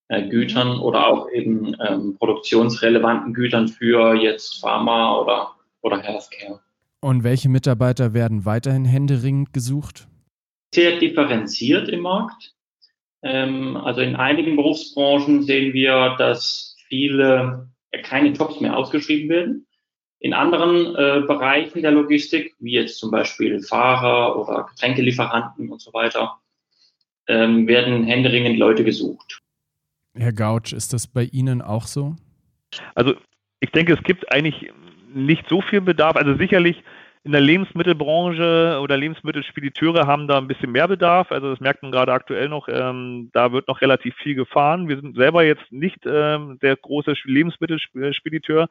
äh, 0.09 0.27
Gütern 0.27 0.79
oder 0.79 1.07
auch 1.07 1.29
eben 1.31 1.75
ähm, 1.87 2.15
produktionsrelevanten 2.17 3.33
Gütern 3.33 3.67
für 3.67 4.15
jetzt 4.15 4.59
Pharma 4.59 5.17
oder, 5.17 5.51
oder 5.81 5.99
Healthcare. 6.01 6.59
Und 7.01 7.23
welche 7.23 7.47
Mitarbeiter 7.47 8.13
werden 8.13 8.43
weiterhin 8.43 8.85
händeringend 8.85 9.53
gesucht? 9.53 10.07
Sehr 10.73 10.99
differenziert 10.99 11.89
im 11.89 12.01
Markt. 12.01 12.53
Ähm, 13.21 13.77
also 13.77 14.01
in 14.01 14.15
einigen 14.15 14.55
Berufsbranchen 14.55 15.43
sehen 15.43 15.73
wir, 15.73 16.15
dass 16.17 16.75
viele 16.87 17.69
äh, 17.91 18.01
keine 18.01 18.29
Jobs 18.29 18.59
mehr 18.59 18.75
ausgeschrieben 18.75 19.29
werden. 19.29 19.67
In 20.19 20.33
anderen 20.33 20.95
äh, 20.95 21.25
Bereichen 21.25 21.81
der 21.81 21.91
Logistik, 21.91 22.55
wie 22.59 22.73
jetzt 22.73 22.97
zum 22.97 23.11
Beispiel 23.11 23.61
Fahrer 23.61 24.37
oder 24.37 24.65
Getränkelieferanten 24.69 25.69
und 25.69 25.81
so 25.81 25.93
weiter, 25.93 26.39
ähm, 27.27 27.67
werden 27.67 28.03
händeringend 28.03 28.57
Leute 28.57 28.83
gesucht. 28.83 29.41
Herr 30.15 30.33
Gautsch, 30.33 30.73
ist 30.73 30.93
das 30.93 31.07
bei 31.07 31.23
Ihnen 31.23 31.61
auch 31.61 31.85
so? 31.85 32.15
Also 32.95 33.15
ich 33.59 33.71
denke, 33.71 33.93
es 33.93 34.03
gibt 34.03 34.31
eigentlich 34.33 34.71
nicht 35.13 35.47
so 35.49 35.61
viel 35.61 35.81
Bedarf. 35.81 36.15
Also 36.15 36.35
sicherlich 36.35 36.83
in 37.23 37.33
der 37.33 37.41
Lebensmittelbranche 37.41 38.79
oder 38.81 38.95
Lebensmittelspediteure 38.95 40.07
haben 40.07 40.27
da 40.27 40.37
ein 40.37 40.47
bisschen 40.47 40.71
mehr 40.71 40.87
Bedarf. 40.87 41.31
Also 41.31 41.51
das 41.51 41.59
merkt 41.59 41.83
man 41.83 41.91
gerade 41.91 42.13
aktuell 42.13 42.47
noch. 42.47 42.67
Ähm, 42.69 43.29
da 43.33 43.51
wird 43.51 43.67
noch 43.67 43.81
relativ 43.81 44.15
viel 44.15 44.35
gefahren. 44.35 44.87
Wir 44.87 44.95
sind 44.99 45.17
selber 45.17 45.43
jetzt 45.43 45.69
nicht 45.71 45.99
ähm, 46.05 46.57
der 46.61 46.77
große 46.77 47.13
Lebensmittelspediteur. 47.25 48.67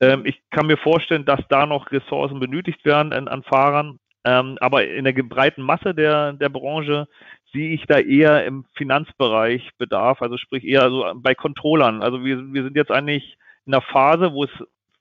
Ähm, 0.00 0.22
ich 0.26 0.42
kann 0.50 0.66
mir 0.66 0.76
vorstellen, 0.76 1.24
dass 1.24 1.40
da 1.48 1.64
noch 1.64 1.90
Ressourcen 1.90 2.40
benötigt 2.40 2.84
werden 2.84 3.12
an, 3.12 3.28
an 3.28 3.42
Fahrern. 3.42 3.98
Ähm, 4.24 4.58
aber 4.60 4.86
in 4.86 5.04
der 5.04 5.12
breiten 5.14 5.62
Masse 5.62 5.94
der, 5.94 6.34
der 6.34 6.48
Branche 6.50 7.08
sehe 7.52 7.74
ich 7.74 7.84
da 7.86 7.98
eher 7.98 8.44
im 8.44 8.64
Finanzbereich 8.74 9.70
Bedarf, 9.78 10.22
also 10.22 10.36
sprich 10.36 10.64
eher 10.64 10.88
so 10.90 11.04
bei 11.16 11.34
Controllern. 11.34 12.02
Also 12.02 12.24
wir, 12.24 12.52
wir 12.52 12.62
sind 12.64 12.76
jetzt 12.76 12.90
eigentlich 12.90 13.36
in 13.66 13.74
einer 13.74 13.82
Phase, 13.82 14.32
wo 14.32 14.44
es 14.44 14.50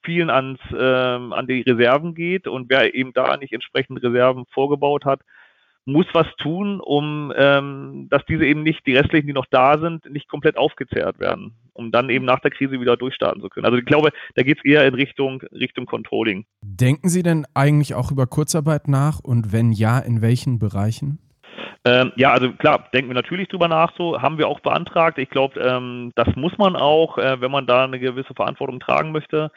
vielen 0.03 0.29
ans, 0.29 0.60
ähm, 0.77 1.34
an 1.34 1.48
die 1.48 1.62
Reserven 1.62 2.15
geht 2.15 2.48
und 2.48 2.70
wer 2.70 2.93
eben 2.96 3.13
da 3.13 3.38
nicht 3.38 3.53
entsprechend 3.53 4.01
Reserven 4.03 4.46
vorgebaut 4.51 5.05
hat, 5.05 5.22
muss 5.86 6.05
was 6.13 6.27
tun, 6.38 6.79
um 6.79 7.34
ähm, 7.36 8.08
dass 8.10 8.24
diese 8.25 8.46
eben 8.46 8.63
nicht, 8.63 8.86
die 8.86 8.96
restlichen, 8.96 9.27
die 9.27 9.34
noch 9.34 9.48
da 9.50 9.79
sind, 9.79 10.10
nicht 10.12 10.27
komplett 10.27 10.58
aufgezehrt 10.58 11.20
werden, 11.20 11.55
um 11.74 11.91
dann 11.91 12.10
eben 12.10 12.25
nach 12.25 12.39
der 12.39 12.51
Krise 12.51 12.79
wieder 12.79 12.98
durchstarten 12.98 13.41
zu 13.41 13.50
können. 13.50 13.65
Also 13.65 13.77
ich 13.77 13.86
glaube, 13.86 14.12
da 14.36 14.43
geht 14.43 14.60
es 14.60 14.65
eher 14.65 14.86
in 14.86 14.93
Richtung, 14.93 15.41
Richtung 15.51 15.86
Controlling. 15.86 16.46
Denken 16.62 17.10
Sie 17.10 17.24
denn 17.24 17.46
eigentlich 17.53 17.96
auch 17.96 18.12
über 18.12 18.27
Kurzarbeit 18.27 18.88
nach 18.88 19.20
und 19.20 19.51
wenn 19.51 19.72
ja, 19.72 19.98
in 20.00 20.22
welchen 20.22 20.60
Bereichen? 20.60 21.20
Ähm, 21.83 22.11
ja, 22.15 22.31
also 22.31 22.51
klar, 22.53 22.89
denken 22.93 23.09
wir 23.09 23.15
natürlich 23.15 23.47
drüber 23.47 23.67
nach, 23.67 23.93
so 23.97 24.21
haben 24.21 24.38
wir 24.38 24.47
auch 24.47 24.59
beantragt. 24.59 25.17
Ich 25.17 25.29
glaube, 25.29 25.59
ähm, 25.59 26.11
das 26.15 26.27
muss 26.35 26.55
man 26.57 26.75
auch, 26.75 27.17
äh, 27.17 27.41
wenn 27.41 27.50
man 27.50 27.65
da 27.65 27.85
eine 27.85 28.00
gewisse 28.00 28.35
Verantwortung 28.35 28.79
tragen 28.79 29.11
möchte. 29.11 29.51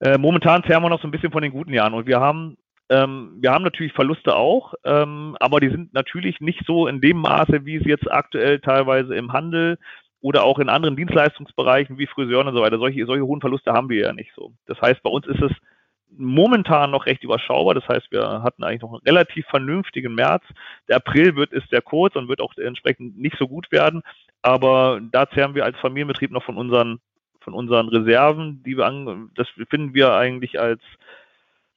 Äh, 0.00 0.18
momentan 0.18 0.64
zerren 0.64 0.82
wir 0.82 0.90
noch 0.90 1.00
so 1.00 1.06
ein 1.06 1.12
bisschen 1.12 1.32
von 1.32 1.42
den 1.42 1.52
guten 1.52 1.72
Jahren 1.72 1.94
und 1.94 2.06
wir 2.06 2.20
haben 2.20 2.56
ähm, 2.90 3.36
wir 3.40 3.52
haben 3.52 3.64
natürlich 3.64 3.92
Verluste 3.92 4.34
auch, 4.34 4.72
ähm, 4.84 5.36
aber 5.40 5.60
die 5.60 5.68
sind 5.68 5.92
natürlich 5.92 6.40
nicht 6.40 6.62
so 6.66 6.86
in 6.86 7.02
dem 7.02 7.18
Maße, 7.18 7.66
wie 7.66 7.76
es 7.76 7.84
jetzt 7.84 8.10
aktuell 8.10 8.60
teilweise 8.60 9.14
im 9.14 9.32
Handel 9.32 9.78
oder 10.20 10.44
auch 10.44 10.58
in 10.58 10.70
anderen 10.70 10.96
Dienstleistungsbereichen 10.96 11.98
wie 11.98 12.06
Friseuren 12.06 12.48
und 12.48 12.54
so 12.54 12.62
weiter. 12.62 12.78
Solche, 12.78 13.04
solche 13.04 13.26
hohen 13.26 13.40
Verluste 13.40 13.72
haben 13.72 13.90
wir 13.90 14.06
ja 14.06 14.12
nicht 14.12 14.32
so. 14.34 14.52
Das 14.66 14.80
heißt, 14.80 15.02
bei 15.02 15.10
uns 15.10 15.26
ist 15.26 15.42
es 15.42 15.52
momentan 16.16 16.90
noch 16.90 17.06
recht 17.06 17.22
überschaubar. 17.22 17.74
Das 17.74 17.86
heißt, 17.88 18.10
wir 18.10 18.42
hatten 18.42 18.64
eigentlich 18.64 18.82
noch 18.82 18.92
einen 18.92 19.02
relativ 19.06 19.46
vernünftigen 19.46 20.14
März. 20.14 20.44
Der 20.88 20.96
April 20.96 21.36
wird 21.36 21.52
ist 21.52 21.68
sehr 21.70 21.82
kurz 21.82 22.16
und 22.16 22.28
wird 22.28 22.40
auch 22.40 22.56
entsprechend 22.56 23.18
nicht 23.18 23.36
so 23.38 23.48
gut 23.48 23.70
werden. 23.70 24.02
Aber 24.42 25.00
da 25.12 25.28
zehren 25.28 25.54
wir 25.54 25.64
als 25.64 25.76
Familienbetrieb 25.78 26.30
noch 26.30 26.44
von 26.44 26.56
unseren 26.56 27.00
von 27.40 27.54
unseren 27.54 27.88
Reserven, 27.88 28.62
die 28.64 28.76
wir 28.76 28.86
an, 28.86 29.30
das 29.34 29.48
finden 29.70 29.94
wir 29.94 30.12
eigentlich 30.12 30.60
als 30.60 30.82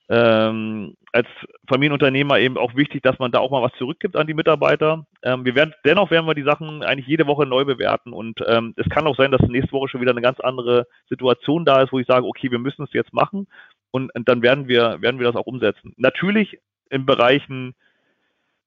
ähm, 0.09 0.95
als 1.13 1.27
Familienunternehmer 1.69 2.39
eben 2.39 2.57
auch 2.57 2.75
wichtig, 2.75 3.01
dass 3.01 3.17
man 3.19 3.31
da 3.31 3.39
auch 3.39 3.51
mal 3.51 3.61
was 3.61 3.71
zurückgibt 3.77 4.17
an 4.17 4.27
die 4.27 4.33
Mitarbeiter. 4.33 5.05
Ähm, 5.23 5.45
wir 5.45 5.55
werden, 5.55 5.73
dennoch 5.85 6.11
werden 6.11 6.27
wir 6.27 6.33
die 6.33 6.43
Sachen 6.43 6.83
eigentlich 6.83 7.07
jede 7.07 7.27
Woche 7.27 7.45
neu 7.45 7.63
bewerten 7.63 8.11
und 8.11 8.39
ähm, 8.45 8.73
es 8.75 8.89
kann 8.89 9.07
auch 9.07 9.15
sein, 9.15 9.31
dass 9.31 9.41
nächste 9.41 9.71
Woche 9.71 9.87
schon 9.87 10.01
wieder 10.01 10.11
eine 10.11 10.21
ganz 10.21 10.41
andere 10.41 10.87
Situation 11.07 11.63
da 11.63 11.81
ist, 11.81 11.93
wo 11.93 11.99
ich 11.99 12.07
sage, 12.07 12.25
okay, 12.25 12.51
wir 12.51 12.59
müssen 12.59 12.83
es 12.83 12.91
jetzt 12.91 13.13
machen 13.13 13.47
und, 13.91 14.13
und 14.15 14.27
dann 14.27 14.41
werden 14.41 14.67
wir, 14.67 15.01
werden 15.01 15.19
wir 15.19 15.27
das 15.27 15.35
auch 15.35 15.45
umsetzen. 15.45 15.93
Natürlich 15.97 16.59
in 16.89 17.05
Bereichen, 17.05 17.75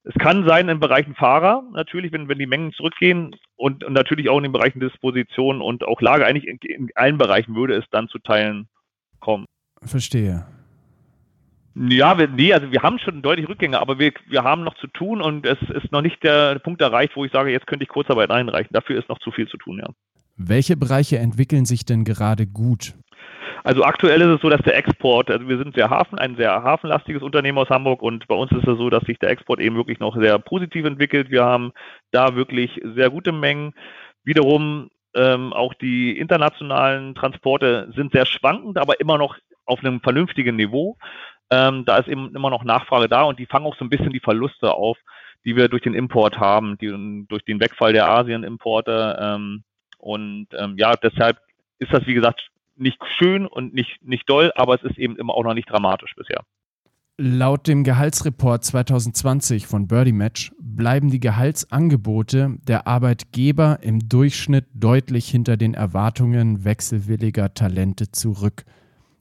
es 0.04 0.14
kann 0.14 0.46
sein 0.46 0.68
in 0.68 0.80
Bereichen 0.80 1.14
Fahrer, 1.14 1.64
natürlich, 1.72 2.12
wenn, 2.12 2.28
wenn 2.28 2.38
die 2.38 2.46
Mengen 2.46 2.72
zurückgehen 2.72 3.34
und, 3.56 3.84
und 3.84 3.92
natürlich 3.92 4.28
auch 4.28 4.36
in 4.36 4.44
den 4.44 4.52
Bereichen 4.52 4.80
Disposition 4.80 5.60
und 5.60 5.84
auch 5.84 6.00
Lage, 6.00 6.26
eigentlich 6.26 6.46
in, 6.46 6.58
in 6.58 6.90
allen 6.94 7.18
Bereichen 7.18 7.54
würde 7.54 7.74
es 7.74 7.84
dann 7.90 8.08
zu 8.08 8.18
Teilen 8.18 8.68
kommen. 9.20 9.46
Verstehe. 9.82 10.46
Ja, 11.76 12.16
wir, 12.18 12.28
nee, 12.28 12.52
also 12.52 12.70
wir 12.70 12.82
haben 12.82 12.98
schon 13.00 13.20
deutlich 13.20 13.48
Rückgänge, 13.48 13.80
aber 13.80 13.98
wir, 13.98 14.12
wir 14.28 14.44
haben 14.44 14.62
noch 14.62 14.76
zu 14.76 14.86
tun 14.86 15.20
und 15.20 15.44
es 15.44 15.58
ist 15.70 15.90
noch 15.90 16.02
nicht 16.02 16.22
der 16.22 16.58
Punkt 16.60 16.80
erreicht, 16.80 17.16
wo 17.16 17.24
ich 17.24 17.32
sage, 17.32 17.50
jetzt 17.50 17.66
könnte 17.66 17.82
ich 17.82 17.88
Kurzarbeit 17.88 18.30
einreichen. 18.30 18.72
Dafür 18.72 18.96
ist 18.98 19.08
noch 19.08 19.18
zu 19.18 19.32
viel 19.32 19.48
zu 19.48 19.56
tun, 19.56 19.78
ja. 19.78 19.88
Welche 20.36 20.76
Bereiche 20.76 21.18
entwickeln 21.18 21.64
sich 21.64 21.84
denn 21.84 22.04
gerade 22.04 22.46
gut? 22.46 22.94
Also 23.66 23.82
aktuell 23.82 24.20
ist 24.20 24.28
es 24.28 24.40
so, 24.42 24.50
dass 24.50 24.60
der 24.60 24.76
Export, 24.76 25.30
also 25.30 25.48
wir 25.48 25.56
sind 25.56 25.74
sehr 25.74 25.88
Hafen, 25.88 26.18
ein 26.18 26.36
sehr 26.36 26.62
hafenlastiges 26.62 27.22
Unternehmen 27.22 27.56
aus 27.56 27.70
Hamburg 27.70 28.02
und 28.02 28.28
bei 28.28 28.34
uns 28.34 28.52
ist 28.52 28.68
es 28.68 28.76
so, 28.76 28.90
dass 28.90 29.04
sich 29.04 29.18
der 29.18 29.30
Export 29.30 29.58
eben 29.58 29.74
wirklich 29.74 30.00
noch 30.00 30.14
sehr 30.20 30.38
positiv 30.38 30.84
entwickelt. 30.84 31.30
Wir 31.30 31.44
haben 31.44 31.72
da 32.10 32.36
wirklich 32.36 32.78
sehr 32.94 33.08
gute 33.08 33.32
Mengen. 33.32 33.72
Wiederum 34.22 34.90
ähm, 35.14 35.54
auch 35.54 35.72
die 35.72 36.18
internationalen 36.18 37.14
Transporte 37.14 37.90
sind 37.96 38.12
sehr 38.12 38.26
schwankend, 38.26 38.76
aber 38.76 39.00
immer 39.00 39.16
noch 39.16 39.38
auf 39.64 39.78
einem 39.78 40.02
vernünftigen 40.02 40.56
Niveau. 40.56 40.98
Ähm, 41.50 41.86
da 41.86 41.96
ist 41.96 42.08
eben 42.08 42.36
immer 42.36 42.50
noch 42.50 42.64
Nachfrage 42.64 43.08
da 43.08 43.22
und 43.22 43.38
die 43.38 43.46
fangen 43.46 43.64
auch 43.64 43.76
so 43.78 43.84
ein 43.86 43.90
bisschen 43.90 44.12
die 44.12 44.20
Verluste 44.20 44.74
auf, 44.74 44.98
die 45.46 45.56
wir 45.56 45.68
durch 45.68 45.82
den 45.82 45.94
Import 45.94 46.38
haben, 46.38 46.76
die, 46.76 47.24
durch 47.28 47.44
den 47.46 47.60
Wegfall 47.60 47.94
der 47.94 48.10
Asien-Importe. 48.10 49.18
Ähm, 49.22 49.64
und 49.96 50.48
ähm, 50.52 50.74
ja, 50.76 50.96
deshalb 50.96 51.38
ist 51.78 51.94
das, 51.94 52.06
wie 52.06 52.14
gesagt, 52.14 52.50
nicht 52.76 52.98
schön 53.18 53.46
und 53.46 53.74
nicht, 53.74 54.04
nicht 54.04 54.28
doll, 54.28 54.52
aber 54.56 54.74
es 54.74 54.82
ist 54.82 54.98
eben 54.98 55.16
immer 55.16 55.34
auch 55.34 55.44
noch 55.44 55.54
nicht 55.54 55.70
dramatisch 55.70 56.14
bisher. 56.16 56.44
Laut 57.16 57.68
dem 57.68 57.84
Gehaltsreport 57.84 58.64
2020 58.64 59.68
von 59.68 59.86
Birdie 59.86 60.12
Match 60.12 60.50
bleiben 60.58 61.10
die 61.10 61.20
Gehaltsangebote 61.20 62.56
der 62.66 62.88
Arbeitgeber 62.88 63.78
im 63.82 64.08
Durchschnitt 64.08 64.66
deutlich 64.74 65.28
hinter 65.28 65.56
den 65.56 65.74
Erwartungen 65.74 66.64
wechselwilliger 66.64 67.54
Talente 67.54 68.10
zurück. 68.10 68.64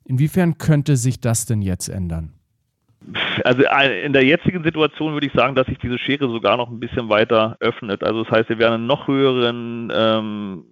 Inwiefern 0.06 0.58
könnte 0.58 0.98
sich 0.98 1.20
das 1.20 1.46
denn 1.46 1.62
jetzt 1.62 1.88
ändern? 1.88 2.34
Also 3.44 3.64
äh, 3.64 4.04
in 4.04 4.14
der 4.14 4.26
jetzigen 4.26 4.64
Situation 4.64 5.14
würde 5.14 5.28
ich 5.28 5.34
sagen, 5.34 5.54
dass 5.54 5.68
sich 5.68 5.78
diese 5.78 6.00
Schere 6.00 6.30
sogar 6.30 6.58
noch 6.58 6.70
ein 6.70 6.80
bisschen 6.80 7.10
weiter 7.10 7.58
öffnet. 7.60 8.04
Also 8.04 8.24
das 8.24 8.32
heißt, 8.32 8.50
wir 8.50 8.58
werden 8.58 8.74
einen 8.74 8.88
noch 8.88 9.08
höheren, 9.08 9.92
ähm, 9.94 10.66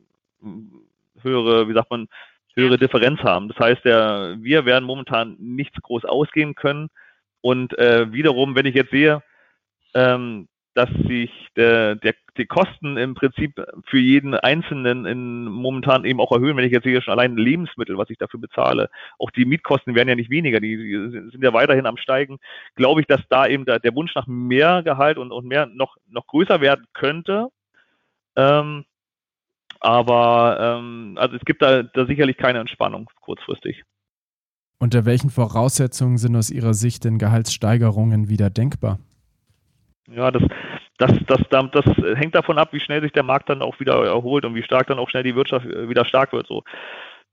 höhere, 1.21 1.67
wie 1.67 1.73
sagt 1.73 1.91
man, 1.91 2.07
höhere 2.55 2.77
Differenz 2.77 3.21
haben. 3.21 3.49
Das 3.49 3.57
heißt, 3.59 3.85
der, 3.85 4.37
wir 4.39 4.65
werden 4.65 4.85
momentan 4.85 5.35
nichts 5.39 5.79
groß 5.81 6.05
ausgeben 6.05 6.55
können. 6.55 6.89
Und 7.41 7.77
äh, 7.77 8.11
wiederum, 8.11 8.55
wenn 8.55 8.65
ich 8.65 8.75
jetzt 8.75 8.91
sehe, 8.91 9.23
ähm, 9.93 10.47
dass 10.73 10.89
sich 11.07 11.31
der, 11.57 11.95
der, 11.95 12.13
die 12.37 12.45
Kosten 12.45 12.95
im 12.95 13.13
Prinzip 13.13 13.61
für 13.85 13.97
jeden 13.97 14.33
Einzelnen 14.35 15.05
in, 15.05 15.43
momentan 15.45 16.05
eben 16.05 16.21
auch 16.21 16.31
erhöhen, 16.31 16.55
wenn 16.55 16.65
ich 16.65 16.71
jetzt 16.71 16.85
hier 16.85 17.01
schon 17.01 17.11
allein 17.11 17.35
Lebensmittel, 17.35 17.97
was 17.97 18.09
ich 18.09 18.17
dafür 18.17 18.39
bezahle, 18.39 18.89
auch 19.19 19.31
die 19.31 19.45
Mietkosten 19.45 19.95
werden 19.95 20.07
ja 20.07 20.15
nicht 20.15 20.29
weniger, 20.29 20.61
die, 20.61 20.77
die 20.77 21.29
sind 21.29 21.43
ja 21.43 21.51
weiterhin 21.51 21.85
am 21.85 21.97
steigen, 21.97 22.39
glaube 22.75 23.01
ich, 23.01 23.07
dass 23.07 23.21
da 23.29 23.47
eben 23.47 23.65
da 23.65 23.79
der 23.79 23.95
Wunsch 23.95 24.15
nach 24.15 24.27
mehr 24.27 24.81
Gehalt 24.83 25.17
und, 25.17 25.31
und 25.31 25.45
mehr 25.45 25.65
noch, 25.65 25.97
noch 26.07 26.27
größer 26.27 26.61
werden 26.61 26.85
könnte. 26.93 27.47
Ähm, 28.37 28.85
aber 29.81 30.79
ähm, 30.79 31.17
also 31.19 31.35
es 31.35 31.43
gibt 31.43 31.61
da, 31.61 31.83
da 31.83 32.05
sicherlich 32.05 32.37
keine 32.37 32.59
Entspannung 32.59 33.09
kurzfristig. 33.19 33.83
Unter 34.79 35.05
welchen 35.05 35.29
Voraussetzungen 35.29 36.17
sind 36.17 36.35
aus 36.35 36.49
Ihrer 36.49 36.73
Sicht 36.73 37.03
denn 37.03 37.17
Gehaltssteigerungen 37.17 38.29
wieder 38.29 38.49
denkbar? 38.49 38.99
Ja, 40.07 40.31
das, 40.31 40.43
das, 40.97 41.11
das, 41.27 41.41
das, 41.71 41.85
hängt 42.15 42.35
davon 42.35 42.57
ab, 42.57 42.73
wie 42.73 42.79
schnell 42.79 43.01
sich 43.01 43.11
der 43.11 43.23
Markt 43.23 43.49
dann 43.49 43.61
auch 43.61 43.79
wieder 43.79 44.03
erholt 44.05 44.45
und 44.45 44.55
wie 44.55 44.63
stark 44.63 44.87
dann 44.87 44.99
auch 44.99 45.09
schnell 45.09 45.23
die 45.23 45.35
Wirtschaft 45.35 45.65
äh, 45.65 45.89
wieder 45.89 46.05
stark 46.05 46.33
wird. 46.33 46.47
So. 46.47 46.63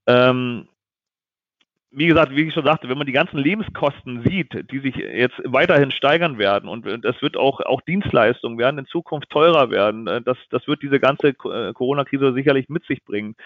Ähm, 0.06 0.68
wie 1.90 2.06
gesagt, 2.06 2.34
wie 2.34 2.42
ich 2.42 2.54
schon 2.54 2.64
sagte, 2.64 2.88
wenn 2.88 2.98
man 2.98 3.06
die 3.06 3.12
ganzen 3.12 3.38
Lebenskosten 3.38 4.22
sieht, 4.22 4.70
die 4.70 4.80
sich 4.80 4.96
jetzt 4.96 5.36
weiterhin 5.44 5.90
steigern 5.90 6.38
werden 6.38 6.68
und 6.68 6.86
es 6.86 7.22
wird 7.22 7.36
auch, 7.36 7.60
auch 7.60 7.80
Dienstleistungen 7.80 8.58
werden 8.58 8.78
in 8.78 8.86
Zukunft 8.86 9.30
teurer 9.30 9.70
werden, 9.70 10.06
äh, 10.06 10.20
das, 10.20 10.36
das 10.50 10.66
wird 10.68 10.82
diese 10.82 11.00
ganze 11.00 11.28
äh, 11.28 11.72
Corona-Krise 11.72 12.34
sicherlich 12.34 12.68
mit 12.68 12.84
sich 12.84 13.02
bringen. 13.04 13.36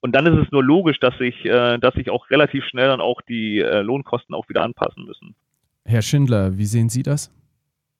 Und 0.00 0.16
dann 0.16 0.26
ist 0.26 0.46
es 0.46 0.50
nur 0.50 0.64
logisch, 0.64 0.98
dass 0.98 1.16
sich, 1.18 1.44
dass 1.44 1.94
sich 1.94 2.10
auch 2.10 2.28
relativ 2.28 2.64
schnell 2.64 2.88
dann 2.88 3.00
auch 3.00 3.22
die 3.22 3.60
Lohnkosten 3.60 4.34
auch 4.34 4.48
wieder 4.48 4.62
anpassen 4.62 5.04
müssen. 5.04 5.36
Herr 5.84 6.02
Schindler, 6.02 6.58
wie 6.58 6.64
sehen 6.64 6.88
Sie 6.88 7.04
das? 7.04 7.32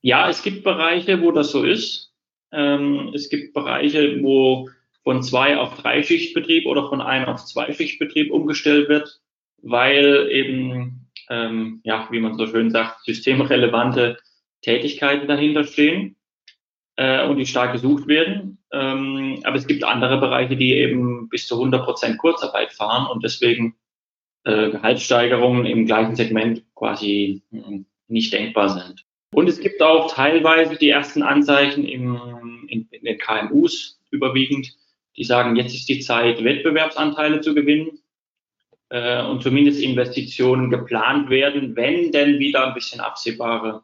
Ja, 0.01 0.29
es 0.29 0.43
gibt 0.43 0.65
Bereiche, 0.65 1.23
wo 1.23 1.31
das 1.31 1.53
so 1.53 1.63
ist. 1.63 2.13
Ähm, 2.51 3.13
es 3.15 3.29
gibt 3.29 3.55
Bereiche, 3.55 4.21
wo 4.21 4.69
von 5.05 5.23
zwei 5.23 5.57
auf 5.57 5.81
drei 5.81 6.03
Schichtbetrieb 6.03 6.67
oder 6.67 6.89
von 6.89 7.01
ein 7.01 7.25
auf 7.27 7.45
zwei 7.45 7.73
Schichtbetrieb 7.73 8.33
umgestellt 8.33 8.89
wird, 8.89 9.21
weil 9.63 10.29
eben, 10.31 11.09
ähm, 11.31 11.81
ja, 11.85 12.09
wie 12.11 12.21
man 12.21 12.35
so 12.35 12.47
schön 12.47 12.71
sagt, 12.71 13.05
systemrelevante 13.05 14.19
Tätigkeiten 14.61 15.29
dahinter 15.29 15.65
stehen 15.65 16.17
äh, 16.97 17.27
und 17.27 17.39
die 17.39 17.47
stark 17.47 17.73
gesucht 17.73 18.07
werden. 18.09 18.59
Ähm, 18.73 19.41
aber 19.45 19.57
es 19.57 19.67
gibt 19.67 19.85
andere 19.85 20.19
Bereiche, 20.19 20.57
die 20.57 20.73
eben 20.73 21.29
bis 21.29 21.47
zu 21.47 21.55
100 21.55 21.85
Prozent 21.85 22.19
Kurzarbeit 22.19 22.73
fahren 22.73 23.07
und 23.11 23.25
deswegen 23.25 23.77
äh, 24.45 24.71
Gehaltssteigerungen 24.71 25.67
im 25.67 25.87
gleichen 25.87 26.17
Segment 26.17 26.65
quasi 26.75 27.43
hm, 27.51 27.87
nicht 28.09 28.33
denkbar 28.33 28.69
sind. 28.69 29.05
Und 29.33 29.49
es 29.49 29.61
gibt 29.61 29.81
auch 29.83 30.13
teilweise 30.13 30.77
die 30.77 30.91
ersten 30.91 31.23
Anzeichen 31.23 31.85
im, 31.85 32.67
in, 32.69 32.89
in 32.91 33.05
den 33.05 33.19
KMUs 33.19 33.99
überwiegend, 34.11 34.77
die 35.17 35.25
sagen, 35.25 35.57
jetzt 35.57 35.75
ist 35.75 35.89
die 35.89 36.01
Zeit, 36.01 36.43
Wettbewerbsanteile 36.43 37.41
zu 37.41 37.55
gewinnen 37.55 38.02
äh, 38.93 39.25
und 39.25 39.43
zumindest 39.43 39.81
Investitionen 39.81 40.69
geplant 40.69 41.31
werden, 41.31 41.75
wenn 41.77 42.13
denn 42.13 42.39
wieder 42.39 42.67
ein 42.67 42.75
bisschen 42.75 43.01
absehbare 43.01 43.83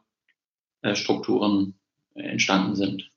äh, 0.83 0.93
Strukturen 0.93 1.73
entstanden 2.13 2.75
sind. 2.75 3.11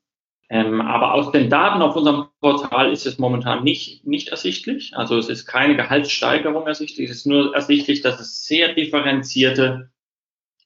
Ähm, 0.49 0.81
aber 0.81 1.13
aus 1.13 1.31
den 1.31 1.49
Daten 1.49 1.81
auf 1.81 1.95
unserem 1.95 2.25
Portal 2.41 2.91
ist 2.91 3.05
es 3.05 3.19
momentan 3.19 3.63
nicht, 3.63 4.07
nicht 4.07 4.29
ersichtlich. 4.29 4.95
Also 4.95 5.17
es 5.17 5.29
ist 5.29 5.45
keine 5.45 5.75
Gehaltssteigerung 5.75 6.65
ersichtlich. 6.65 7.09
Es 7.09 7.17
ist 7.17 7.27
nur 7.27 7.53
ersichtlich, 7.53 8.01
dass 8.01 8.19
es 8.19 8.43
sehr 8.43 8.73
differenzierte 8.73 9.91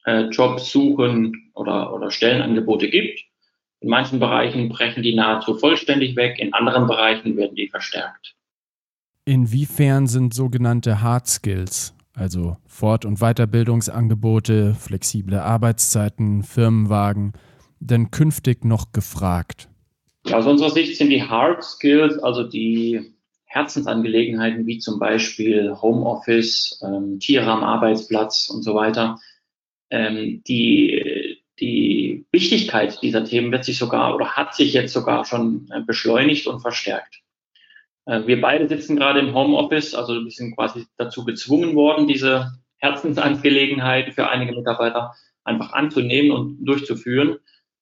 äh, 0.05 0.29
Jobs 0.29 0.71
suchen 0.71 1.51
oder, 1.53 1.93
oder 1.93 2.09
Stellenangebote 2.09 2.89
gibt. 2.89 3.19
In 3.81 3.89
manchen 3.89 4.19
Bereichen 4.19 4.69
brechen 4.69 5.03
die 5.03 5.13
nahezu 5.13 5.55
vollständig 5.55 6.15
weg, 6.15 6.39
in 6.39 6.53
anderen 6.53 6.87
Bereichen 6.87 7.35
werden 7.35 7.55
die 7.55 7.67
verstärkt. 7.67 8.36
Inwiefern 9.27 10.07
sind 10.07 10.33
sogenannte 10.33 11.01
Hard 11.01 11.27
Skills, 11.27 11.93
also 12.13 12.55
Fort- 12.65 13.03
und 13.03 13.19
Weiterbildungsangebote, 13.19 14.73
flexible 14.73 15.41
Arbeitszeiten, 15.41 16.43
Firmenwagen, 16.43 17.33
denn 17.81 18.09
künftig 18.09 18.63
noch 18.63 18.93
gefragt? 18.93 19.67
Aus 20.31 20.45
unserer 20.45 20.69
Sicht 20.69 20.95
sind 20.95 21.09
die 21.09 21.23
Hard 21.23 21.61
Skills, 21.61 22.17
also 22.19 22.43
die 22.43 23.01
Herzensangelegenheiten 23.43 24.65
wie 24.65 24.79
zum 24.79 24.97
Beispiel 24.97 25.75
Homeoffice, 25.81 26.81
ähm, 26.81 27.19
Tiere 27.19 27.51
am 27.51 27.65
Arbeitsplatz 27.65 28.47
und 28.49 28.63
so 28.63 28.75
weiter, 28.75 29.19
ähm, 29.89 30.41
die, 30.47 31.37
die 31.59 32.25
Wichtigkeit 32.31 33.01
dieser 33.01 33.25
Themen 33.25 33.51
wird 33.51 33.65
sich 33.65 33.77
sogar 33.77 34.15
oder 34.15 34.37
hat 34.37 34.55
sich 34.55 34.71
jetzt 34.71 34.93
sogar 34.93 35.25
schon 35.25 35.67
äh, 35.73 35.81
beschleunigt 35.81 36.47
und 36.47 36.61
verstärkt. 36.61 37.23
Äh, 38.07 38.25
wir 38.25 38.41
beide 38.41 38.67
sitzen 38.67 38.95
gerade 38.95 39.19
im 39.19 39.35
Homeoffice, 39.35 39.93
also 39.93 40.23
wir 40.23 40.31
sind 40.31 40.55
quasi 40.55 40.87
dazu 40.97 41.25
gezwungen 41.25 41.75
worden, 41.75 42.07
diese 42.07 42.53
Herzensangelegenheiten 42.77 44.13
für 44.13 44.29
einige 44.29 44.53
Mitarbeiter 44.53 45.13
einfach 45.43 45.73
anzunehmen 45.73 46.31
und 46.31 46.65
durchzuführen. 46.65 47.37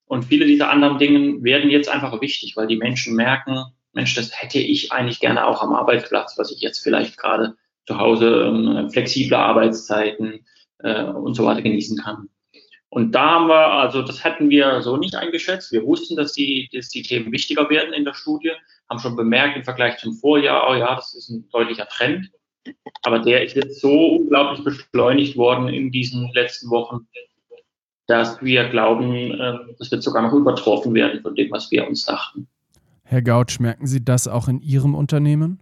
Und 0.06 0.24
viele 0.24 0.46
dieser 0.46 0.70
anderen 0.70 0.98
Dinge 0.98 1.42
werden 1.42 1.70
jetzt 1.70 1.88
einfach 1.88 2.20
wichtig, 2.20 2.56
weil 2.56 2.66
die 2.66 2.76
Menschen 2.76 3.14
merken, 3.14 3.64
Mensch, 3.92 4.14
das 4.14 4.40
hätte 4.40 4.58
ich 4.58 4.92
eigentlich 4.92 5.20
gerne 5.20 5.46
auch 5.46 5.62
am 5.62 5.74
Arbeitsplatz, 5.74 6.36
was 6.36 6.52
ich 6.52 6.60
jetzt 6.60 6.80
vielleicht 6.80 7.16
gerade 7.16 7.56
zu 7.86 7.98
Hause 7.98 8.44
ähm, 8.46 8.90
flexible 8.90 9.36
Arbeitszeiten 9.36 10.44
äh, 10.80 11.04
und 11.04 11.34
so 11.34 11.44
weiter 11.44 11.62
genießen 11.62 11.98
kann. 11.98 12.28
Und 12.88 13.12
da 13.12 13.30
haben 13.32 13.48
wir, 13.48 13.72
also 13.72 14.02
das 14.02 14.24
hatten 14.24 14.48
wir 14.48 14.80
so 14.82 14.96
nicht 14.96 15.16
eingeschätzt. 15.16 15.72
Wir 15.72 15.84
wussten, 15.84 16.16
dass 16.16 16.32
die, 16.32 16.68
dass 16.72 16.88
die 16.88 17.02
Themen 17.02 17.32
wichtiger 17.32 17.68
werden 17.68 17.92
in 17.92 18.04
der 18.04 18.14
Studie, 18.14 18.52
haben 18.88 18.98
schon 18.98 19.16
bemerkt 19.16 19.56
im 19.56 19.64
Vergleich 19.64 19.98
zum 19.98 20.14
Vorjahr, 20.14 20.68
oh 20.70 20.74
ja, 20.74 20.94
das 20.94 21.14
ist 21.14 21.28
ein 21.28 21.48
deutlicher 21.50 21.86
Trend. 21.88 22.30
Aber 23.02 23.20
der 23.20 23.44
ist 23.44 23.54
jetzt 23.54 23.80
so 23.80 24.16
unglaublich 24.16 24.64
beschleunigt 24.64 25.36
worden 25.36 25.68
in 25.68 25.90
diesen 25.90 26.32
letzten 26.32 26.70
Wochen, 26.70 27.06
dass 28.06 28.42
wir 28.42 28.68
glauben, 28.68 29.12
ähm, 29.12 29.74
das 29.78 29.90
wird 29.90 30.02
sogar 30.02 30.22
noch 30.22 30.32
übertroffen 30.32 30.94
werden 30.94 31.22
von 31.22 31.34
dem, 31.34 31.50
was 31.50 31.70
wir 31.70 31.86
uns 31.86 32.06
dachten. 32.06 32.48
Herr 33.04 33.22
Gautsch, 33.22 33.60
merken 33.60 33.86
Sie 33.86 34.04
das 34.04 34.26
auch 34.26 34.48
in 34.48 34.60
Ihrem 34.60 34.94
Unternehmen? 34.94 35.60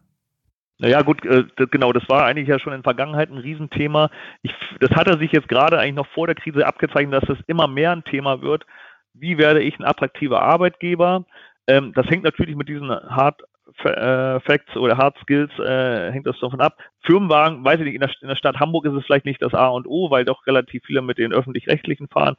Naja, 0.79 1.03
gut, 1.03 1.25
äh, 1.25 1.45
genau, 1.71 1.93
das 1.93 2.09
war 2.09 2.25
eigentlich 2.25 2.49
ja 2.49 2.59
schon 2.59 2.73
in 2.73 2.81
der 2.81 2.85
Vergangenheit 2.85 3.31
ein 3.31 3.39
Riesenthema. 3.39 4.11
Ich, 4.43 4.53
das 4.81 4.91
hatte 4.91 5.19
sich 5.19 5.31
jetzt 5.33 5.49
gerade 5.49 5.79
eigentlich 5.79 5.95
noch 5.95 6.09
vor 6.09 6.27
der 6.27 6.37
Krise 6.37 6.67
abgezeichnet, 6.67 7.23
dass 7.23 7.29
das 7.29 7.45
immer 7.47 7.69
mehr 7.69 7.93
ein 7.93 8.05
Thema 8.05 8.43
wird. 8.43 8.65
Wie 9.13 9.39
werde 9.39 9.63
ich 9.63 9.79
ein 9.79 9.85
attraktiver 9.85 10.43
Arbeitgeber? 10.43 11.25
Ähm, 11.67 11.93
das 11.95 12.07
hängt 12.07 12.25
natürlich 12.25 12.57
mit 12.57 12.69
diesen 12.69 12.91
Hard 12.91 13.43
äh, 13.83 14.41
Facts 14.41 14.77
oder 14.77 14.97
Hard 14.97 15.17
Skills, 15.23 15.51
äh, 15.59 16.13
hängt 16.13 16.27
das 16.27 16.39
davon 16.41 16.61
ab. 16.61 16.79
Firmenwagen, 17.03 17.65
weiß 17.65 17.81
ich 17.81 17.87
nicht, 17.87 17.95
in 17.95 18.01
der, 18.01 18.11
in 18.21 18.29
der 18.29 18.37
Stadt 18.37 18.61
Hamburg 18.61 18.85
ist 18.87 18.95
es 18.95 19.05
vielleicht 19.05 19.25
nicht 19.25 19.43
das 19.43 19.55
A 19.55 19.69
und 19.69 19.87
O, 19.87 20.11
weil 20.11 20.25
doch 20.25 20.47
relativ 20.47 20.83
viele 20.85 21.03
mit 21.03 21.19
den 21.19 21.33
öffentlich-rechtlichen 21.33 22.09
fahren. 22.09 22.37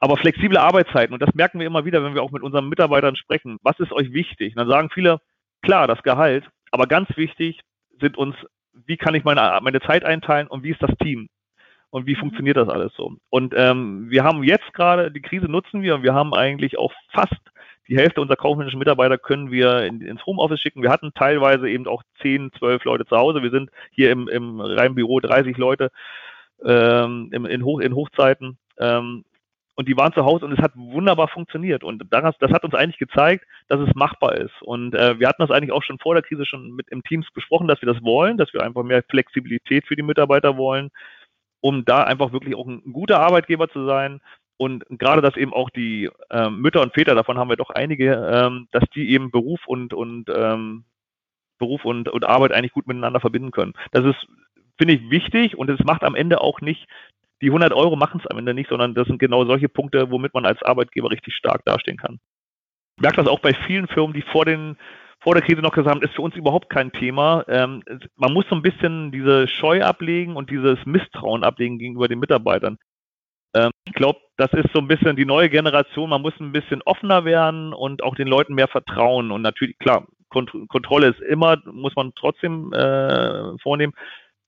Aber 0.00 0.16
flexible 0.16 0.58
Arbeitszeiten, 0.58 1.14
und 1.14 1.22
das 1.22 1.34
merken 1.34 1.58
wir 1.58 1.66
immer 1.66 1.84
wieder, 1.84 2.04
wenn 2.04 2.14
wir 2.14 2.22
auch 2.22 2.30
mit 2.30 2.42
unseren 2.42 2.68
Mitarbeitern 2.68 3.16
sprechen, 3.16 3.58
was 3.62 3.78
ist 3.80 3.92
euch 3.92 4.12
wichtig? 4.12 4.54
Und 4.54 4.60
dann 4.60 4.68
sagen 4.68 4.90
viele, 4.92 5.20
klar, 5.62 5.86
das 5.86 6.02
Gehalt, 6.02 6.44
aber 6.70 6.86
ganz 6.86 7.08
wichtig 7.16 7.60
sind 8.00 8.18
uns, 8.18 8.36
wie 8.72 8.96
kann 8.96 9.14
ich 9.14 9.24
meine, 9.24 9.58
meine 9.62 9.80
Zeit 9.80 10.04
einteilen 10.04 10.48
und 10.48 10.62
wie 10.62 10.70
ist 10.70 10.82
das 10.82 10.94
Team? 11.02 11.28
Und 11.90 12.06
wie 12.06 12.16
mhm. 12.16 12.20
funktioniert 12.20 12.56
das 12.56 12.68
alles 12.68 12.92
so? 12.96 13.16
Und 13.30 13.54
ähm, 13.56 14.10
wir 14.10 14.24
haben 14.24 14.42
jetzt 14.42 14.74
gerade, 14.74 15.10
die 15.12 15.22
Krise 15.22 15.46
nutzen 15.46 15.80
wir 15.82 15.94
und 15.94 16.02
wir 16.02 16.12
haben 16.12 16.34
eigentlich 16.34 16.76
auch 16.76 16.92
fast 17.12 17.40
die 17.88 17.96
Hälfte 17.96 18.20
unserer 18.20 18.36
kaufmännischen 18.36 18.78
Mitarbeiter 18.78 19.18
können 19.18 19.50
wir 19.50 19.84
in, 19.84 20.00
ins 20.00 20.24
Homeoffice 20.24 20.60
schicken. 20.60 20.82
Wir 20.82 20.90
hatten 20.90 21.12
teilweise 21.14 21.68
eben 21.68 21.86
auch 21.86 22.02
10, 22.22 22.52
12 22.58 22.84
Leute 22.84 23.06
zu 23.06 23.16
Hause. 23.16 23.42
Wir 23.42 23.50
sind 23.50 23.70
hier 23.90 24.10
im, 24.10 24.28
im 24.28 24.60
reinen 24.60 24.94
Büro 24.94 25.20
30 25.20 25.56
Leute 25.58 25.90
ähm, 26.64 27.30
in, 27.32 27.64
Hoch, 27.64 27.80
in 27.80 27.94
Hochzeiten. 27.94 28.58
Ähm, 28.78 29.24
und 29.76 29.88
die 29.88 29.96
waren 29.96 30.12
zu 30.12 30.24
Hause 30.24 30.44
und 30.44 30.52
es 30.52 30.60
hat 30.60 30.72
wunderbar 30.76 31.28
funktioniert. 31.28 31.82
Und 31.82 32.04
das, 32.10 32.36
das 32.38 32.52
hat 32.52 32.64
uns 32.64 32.74
eigentlich 32.74 32.98
gezeigt, 32.98 33.44
dass 33.68 33.80
es 33.80 33.94
machbar 33.94 34.36
ist. 34.36 34.62
Und 34.62 34.94
äh, 34.94 35.18
wir 35.18 35.28
hatten 35.28 35.42
das 35.42 35.50
eigentlich 35.50 35.72
auch 35.72 35.82
schon 35.82 35.98
vor 35.98 36.14
der 36.14 36.22
Krise 36.22 36.46
schon 36.46 36.70
mit 36.70 36.88
im 36.90 37.02
Teams 37.02 37.26
besprochen, 37.34 37.66
dass 37.66 37.82
wir 37.82 37.92
das 37.92 38.02
wollen, 38.02 38.36
dass 38.36 38.52
wir 38.54 38.62
einfach 38.62 38.84
mehr 38.84 39.02
Flexibilität 39.02 39.86
für 39.86 39.96
die 39.96 40.02
Mitarbeiter 40.02 40.56
wollen, 40.56 40.90
um 41.60 41.84
da 41.84 42.04
einfach 42.04 42.32
wirklich 42.32 42.54
auch 42.54 42.66
ein 42.66 42.82
guter 42.92 43.20
Arbeitgeber 43.20 43.68
zu 43.68 43.84
sein. 43.84 44.20
Und 44.56 44.84
gerade, 44.88 45.20
dass 45.20 45.36
eben 45.36 45.52
auch 45.52 45.70
die 45.70 46.08
äh, 46.30 46.48
Mütter 46.48 46.80
und 46.80 46.94
Väter, 46.94 47.14
davon 47.14 47.38
haben 47.38 47.48
wir 47.48 47.56
doch 47.56 47.70
einige, 47.70 48.14
ähm, 48.14 48.68
dass 48.70 48.84
die 48.94 49.10
eben 49.10 49.30
Beruf 49.30 49.60
und, 49.66 49.92
und 49.92 50.30
ähm, 50.34 50.84
Beruf 51.58 51.84
und, 51.84 52.08
und 52.08 52.24
Arbeit 52.24 52.52
eigentlich 52.52 52.72
gut 52.72 52.86
miteinander 52.86 53.20
verbinden 53.20 53.50
können. 53.50 53.74
Das 53.90 54.04
ist, 54.04 54.26
finde 54.78 54.94
ich, 54.94 55.10
wichtig 55.10 55.56
und 55.58 55.70
es 55.70 55.80
macht 55.84 56.04
am 56.04 56.14
Ende 56.14 56.40
auch 56.40 56.60
nicht 56.60 56.86
die 57.44 57.50
100 57.50 57.72
Euro 57.74 57.94
machen 57.96 58.20
es 58.22 58.30
am 58.30 58.38
Ende 58.38 58.54
nicht, 58.54 58.70
sondern 58.70 58.94
das 58.94 59.06
sind 59.06 59.18
genau 59.18 59.44
solche 59.44 59.68
Punkte, 59.68 60.10
womit 60.10 60.32
man 60.32 60.46
als 60.46 60.62
Arbeitgeber 60.62 61.10
richtig 61.10 61.34
stark 61.34 61.62
dastehen 61.64 61.98
kann. 61.98 62.18
Ich 62.96 63.02
merke 63.02 63.18
das 63.18 63.26
auch 63.26 63.40
bei 63.40 63.52
vielen 63.66 63.86
Firmen, 63.88 64.14
die 64.14 64.22
vor 64.22 64.44
den 64.44 64.76
vor 65.20 65.34
der 65.34 65.42
Krise 65.42 65.62
noch 65.62 65.72
gesagt 65.72 65.94
haben, 65.94 66.02
ist 66.02 66.14
für 66.14 66.22
uns 66.22 66.36
überhaupt 66.36 66.68
kein 66.68 66.92
Thema. 66.92 67.44
Ähm, 67.48 67.82
man 68.16 68.32
muss 68.32 68.44
so 68.50 68.54
ein 68.54 68.62
bisschen 68.62 69.10
diese 69.10 69.48
Scheu 69.48 69.82
ablegen 69.82 70.36
und 70.36 70.50
dieses 70.50 70.78
Misstrauen 70.84 71.44
ablegen 71.44 71.78
gegenüber 71.78 72.08
den 72.08 72.18
Mitarbeitern. 72.18 72.78
Ähm, 73.54 73.70
ich 73.86 73.92
glaube, 73.92 74.20
das 74.36 74.52
ist 74.52 74.72
so 74.72 74.80
ein 74.80 74.88
bisschen 74.88 75.16
die 75.16 75.24
neue 75.24 75.48
Generation. 75.48 76.10
Man 76.10 76.22
muss 76.22 76.34
ein 76.40 76.52
bisschen 76.52 76.82
offener 76.82 77.24
werden 77.24 77.72
und 77.72 78.02
auch 78.02 78.14
den 78.14 78.28
Leuten 78.28 78.54
mehr 78.54 78.68
vertrauen. 78.68 79.30
Und 79.30 79.42
natürlich, 79.42 79.78
klar, 79.78 80.06
Kont 80.28 80.52
Kontrolle 80.68 81.08
ist 81.08 81.20
immer, 81.20 81.58
muss 81.64 81.94
man 81.94 82.12
trotzdem 82.14 82.72
äh, 82.72 83.56
vornehmen 83.58 83.94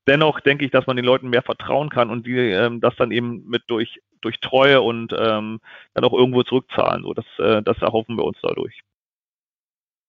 dennoch 0.06 0.40
denke 0.40 0.64
ich, 0.64 0.70
dass 0.70 0.86
man 0.86 0.96
den 0.96 1.04
Leuten 1.04 1.28
mehr 1.28 1.42
vertrauen 1.42 1.90
kann 1.90 2.10
und 2.10 2.26
die 2.26 2.36
ähm, 2.36 2.80
das 2.80 2.94
dann 2.96 3.10
eben 3.10 3.44
mit 3.46 3.64
durch, 3.66 4.00
durch 4.20 4.40
Treue 4.40 4.80
und 4.80 5.12
ähm, 5.12 5.60
dann 5.94 6.04
auch 6.04 6.12
irgendwo 6.12 6.42
zurückzahlen. 6.42 7.02
So, 7.02 7.14
das, 7.14 7.24
äh, 7.38 7.62
das 7.62 7.78
erhoffen 7.78 8.16
wir 8.16 8.24
uns 8.24 8.38
dadurch. 8.42 8.80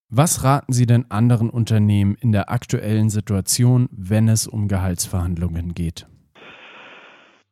Was 0.09 0.43
raten 0.43 0.71
Sie 0.71 0.85
denn 0.85 1.11
anderen 1.11 1.49
Unternehmen 1.49 2.15
in 2.15 2.31
der 2.31 2.49
aktuellen 2.49 3.09
Situation, 3.09 3.89
wenn 3.91 4.29
es 4.29 4.47
um 4.47 4.69
Gehaltsverhandlungen 4.69 5.73
geht? 5.73 6.07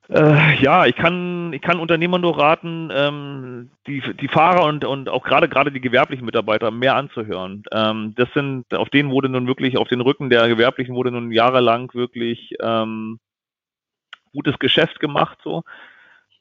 Äh, 0.10 0.62
ja, 0.62 0.86
ich 0.86 0.96
kann, 0.96 1.52
ich 1.54 1.62
kann 1.62 1.80
Unternehmern 1.80 2.22
nur 2.22 2.38
raten, 2.38 2.92
ähm, 2.94 3.72
die, 3.88 4.02
die 4.20 4.28
Fahrer 4.28 4.66
und, 4.66 4.86
und 4.86 5.10
auch 5.10 5.24
gerade 5.24 5.50
gerade 5.50 5.72
die 5.72 5.82
gewerblichen 5.82 6.26
Mitarbeiter 6.26 6.70
mehr 6.70 6.96
anzuhören. 6.96 7.64
Ähm, 7.72 8.14
das 8.16 8.30
sind, 8.34 8.72
auf 8.74 8.90
denen 8.90 9.10
wurde 9.10 9.30
nun 9.30 9.48
wirklich, 9.48 9.78
auf 9.78 9.88
den 9.88 10.02
Rücken 10.02 10.30
der 10.30 10.48
Gewerblichen 10.48 10.94
wurde 10.94 11.12
nun 11.12 11.32
jahrelang 11.32 11.92
wirklich 11.96 12.54
ähm, 12.62 13.20
gutes 14.32 14.60
Geschäft 14.60 15.00
gemacht. 15.00 15.40
So, 15.44 15.64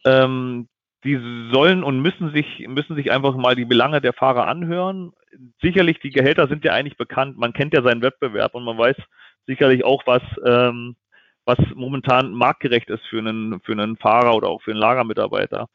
ähm, 0.05 0.69
die 1.05 1.19
sollen 1.51 1.85
und 1.85 2.01
müssen 2.01 2.33
sich 2.33 2.67
müssen 2.69 2.97
sich 2.97 3.13
einfach 3.13 3.37
mal 3.37 3.55
die 3.55 3.65
Belange 3.65 4.01
der 4.03 4.13
Fahrer 4.13 4.47
anhören. 4.47 5.13
Sicherlich, 5.63 6.01
die 6.01 6.11
Gehälter 6.11 6.49
sind 6.49 6.65
ja 6.65 6.73
eigentlich 6.73 6.99
bekannt. 6.99 7.39
Man 7.39 7.55
kennt 7.55 7.73
ja 7.73 7.83
seinen 7.83 8.03
Wettbewerb 8.03 8.55
und 8.55 8.65
man 8.65 8.77
weiß 8.77 8.97
sicherlich 9.47 9.85
auch, 9.85 10.03
was 10.07 10.23
ähm, 10.45 10.97
was 11.45 11.59
momentan 11.75 12.33
marktgerecht 12.33 12.89
ist 12.91 13.05
für 13.07 13.19
einen, 13.19 13.61
für 13.61 13.73
einen 13.73 13.97
Fahrer 13.97 14.35
oder 14.35 14.49
auch 14.49 14.63
für 14.63 14.71
einen 14.71 14.81
Lagermitarbeiter. 14.81 15.69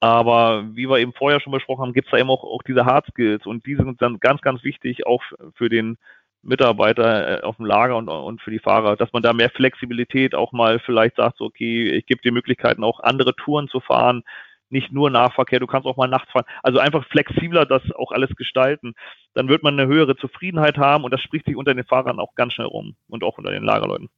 Aber 0.00 0.64
wie 0.74 0.88
wir 0.88 0.98
eben 0.98 1.12
vorher 1.14 1.40
schon 1.40 1.52
besprochen 1.52 1.82
haben, 1.82 1.92
gibt 1.92 2.08
es 2.08 2.10
da 2.10 2.18
eben 2.18 2.30
auch, 2.30 2.44
auch 2.44 2.62
diese 2.62 2.84
Hard 2.84 3.06
Skills 3.06 3.46
und 3.46 3.64
die 3.66 3.76
sind 3.76 4.02
dann 4.02 4.20
ganz, 4.20 4.42
ganz 4.42 4.62
wichtig 4.64 5.06
auch 5.06 5.22
für 5.54 5.68
den 5.68 5.96
Mitarbeiter 6.44 7.38
äh, 7.38 7.42
auf 7.42 7.56
dem 7.56 7.64
Lager 7.64 7.96
und, 7.96 8.08
und 8.08 8.40
für 8.42 8.50
die 8.50 8.58
Fahrer, 8.58 8.96
dass 8.96 9.12
man 9.12 9.22
da 9.22 9.32
mehr 9.32 9.50
Flexibilität 9.50 10.34
auch 10.34 10.52
mal 10.52 10.78
vielleicht 10.78 11.16
sagt, 11.16 11.38
so, 11.38 11.44
okay, 11.46 11.88
ich 11.88 12.06
gebe 12.06 12.20
dir 12.20 12.32
Möglichkeiten, 12.32 12.84
auch 12.84 13.00
andere 13.00 13.34
Touren 13.34 13.68
zu 13.68 13.80
fahren, 13.80 14.22
nicht 14.70 14.92
nur 14.92 15.10
Nahverkehr, 15.10 15.60
du 15.60 15.66
kannst 15.66 15.86
auch 15.86 15.96
mal 15.96 16.08
nachts 16.08 16.30
fahren. 16.32 16.46
Also 16.62 16.78
einfach 16.78 17.06
flexibler 17.06 17.64
das 17.64 17.82
auch 17.92 18.12
alles 18.12 18.34
gestalten. 18.36 18.94
Dann 19.34 19.48
wird 19.48 19.62
man 19.62 19.78
eine 19.78 19.88
höhere 19.88 20.16
Zufriedenheit 20.16 20.78
haben 20.78 21.04
und 21.04 21.12
das 21.12 21.20
spricht 21.20 21.46
sich 21.46 21.56
unter 21.56 21.74
den 21.74 21.84
Fahrern 21.84 22.18
auch 22.18 22.34
ganz 22.34 22.54
schnell 22.54 22.66
rum 22.66 22.96
und 23.08 23.24
auch 23.24 23.38
unter 23.38 23.50
den 23.50 23.62
Lagerleuten. 23.62 24.10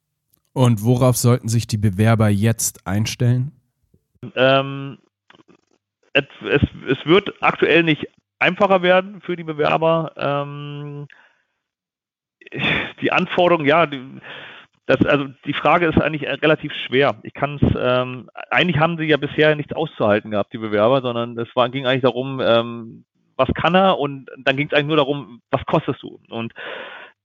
Und 0.57 0.83
worauf 0.83 1.19
sollten 1.19 1.49
sich 1.49 1.67
die 1.67 1.77
Bewerber 1.77 2.31
jetzt 2.31 2.87
einstellen? 2.87 3.53
Ähm, 4.35 4.97
es, 6.15 6.25
es, 6.89 7.05
wird 7.05 7.43
aktuell 7.43 7.83
nicht 7.83 8.09
einfacher 8.39 8.81
werden 8.81 9.21
für 9.21 9.37
die 9.37 9.45
Bewerber. 9.45 10.13
Ähm, 10.17 11.09
die 13.03 13.13
Anforderungen, 13.13 13.67
ja, 13.67 13.85
die, 13.85 14.01
das, 14.87 15.05
also 15.05 15.27
die 15.45 15.53
Frage 15.53 15.89
ist 15.89 16.01
eigentlich 16.01 16.27
relativ 16.27 16.73
schwer. 16.87 17.17
Ich 17.23 17.35
kann 17.35 17.57
es, 17.61 17.77
ähm, 17.79 18.31
eigentlich 18.51 18.79
haben 18.79 18.97
sie 18.97 19.05
ja 19.05 19.19
bisher 19.19 19.55
nichts 19.57 19.75
auszuhalten 19.75 20.31
gehabt, 20.31 20.55
die 20.55 20.59
Bewerber, 20.59 21.03
sondern 21.03 21.39
es 21.39 21.55
war, 21.55 21.69
ging 21.69 21.87
eigentlich 21.87 22.01
darum, 22.01 22.41
ähm, 22.43 23.05
was 23.37 23.51
kann 23.53 23.75
er 23.75 23.99
und 23.99 24.31
dann 24.39 24.57
ging 24.57 24.69
es 24.69 24.73
eigentlich 24.73 24.87
nur 24.87 24.97
darum, 24.97 25.43
was 25.51 25.67
kostest 25.67 26.03
du? 26.03 26.19
Und 26.31 26.55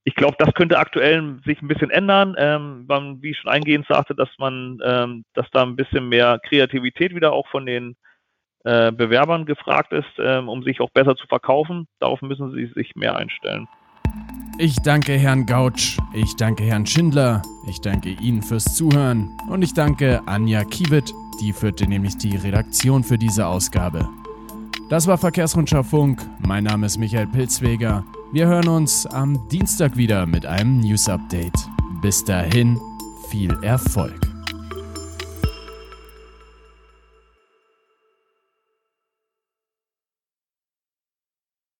ich 0.03 0.15
glaube, 0.15 0.35
das 0.39 0.53
könnte 0.53 0.79
aktuell 0.79 1.39
sich 1.45 1.61
ein 1.61 1.67
bisschen 1.67 1.91
ändern. 1.91 2.35
Ähm, 2.37 2.85
man, 2.87 3.21
wie 3.21 3.31
ich 3.31 3.37
schon 3.37 3.51
eingehend 3.51 3.85
sagte, 3.87 4.15
dass 4.15 4.29
man, 4.39 4.79
ähm, 4.83 5.23
dass 5.33 5.45
da 5.51 5.61
ein 5.61 5.75
bisschen 5.75 6.09
mehr 6.09 6.39
Kreativität 6.47 7.13
wieder 7.15 7.33
auch 7.33 7.47
von 7.49 7.65
den 7.65 7.95
äh, 8.63 8.91
Bewerbern 8.91 9.45
gefragt 9.45 9.91
ist, 9.91 10.09
ähm, 10.17 10.49
um 10.49 10.63
sich 10.63 10.81
auch 10.81 10.89
besser 10.91 11.15
zu 11.15 11.27
verkaufen. 11.27 11.87
Darauf 11.99 12.21
müssen 12.21 12.51
sie 12.51 12.65
sich 12.75 12.95
mehr 12.95 13.15
einstellen. 13.15 13.67
Ich 14.57 14.75
danke 14.83 15.13
Herrn 15.13 15.45
Gautsch, 15.45 15.97
ich 16.13 16.35
danke 16.35 16.63
Herrn 16.63 16.85
Schindler, 16.85 17.41
ich 17.67 17.79
danke 17.81 18.09
Ihnen 18.09 18.41
fürs 18.41 18.75
Zuhören 18.75 19.29
und 19.49 19.61
ich 19.61 19.73
danke 19.73 20.21
Anja 20.25 20.63
Kiewit, 20.65 21.13
die 21.41 21.53
führte 21.53 21.87
nämlich 21.87 22.17
die 22.17 22.35
Redaktion 22.35 23.03
für 23.03 23.17
diese 23.17 23.47
Ausgabe. 23.47 24.07
Das 24.91 25.07
war 25.07 25.17
Verkehrsrundschau 25.17 25.83
Funk. 25.83 26.21
Mein 26.45 26.65
Name 26.65 26.85
ist 26.85 26.97
Michael 26.97 27.27
Pilzweger. 27.27 28.03
Wir 28.33 28.47
hören 28.47 28.67
uns 28.67 29.05
am 29.05 29.47
Dienstag 29.47 29.95
wieder 29.95 30.25
mit 30.25 30.45
einem 30.45 30.81
News 30.81 31.07
Update. 31.07 31.55
Bis 32.01 32.25
dahin, 32.25 32.77
viel 33.29 33.57
Erfolg. 33.63 34.30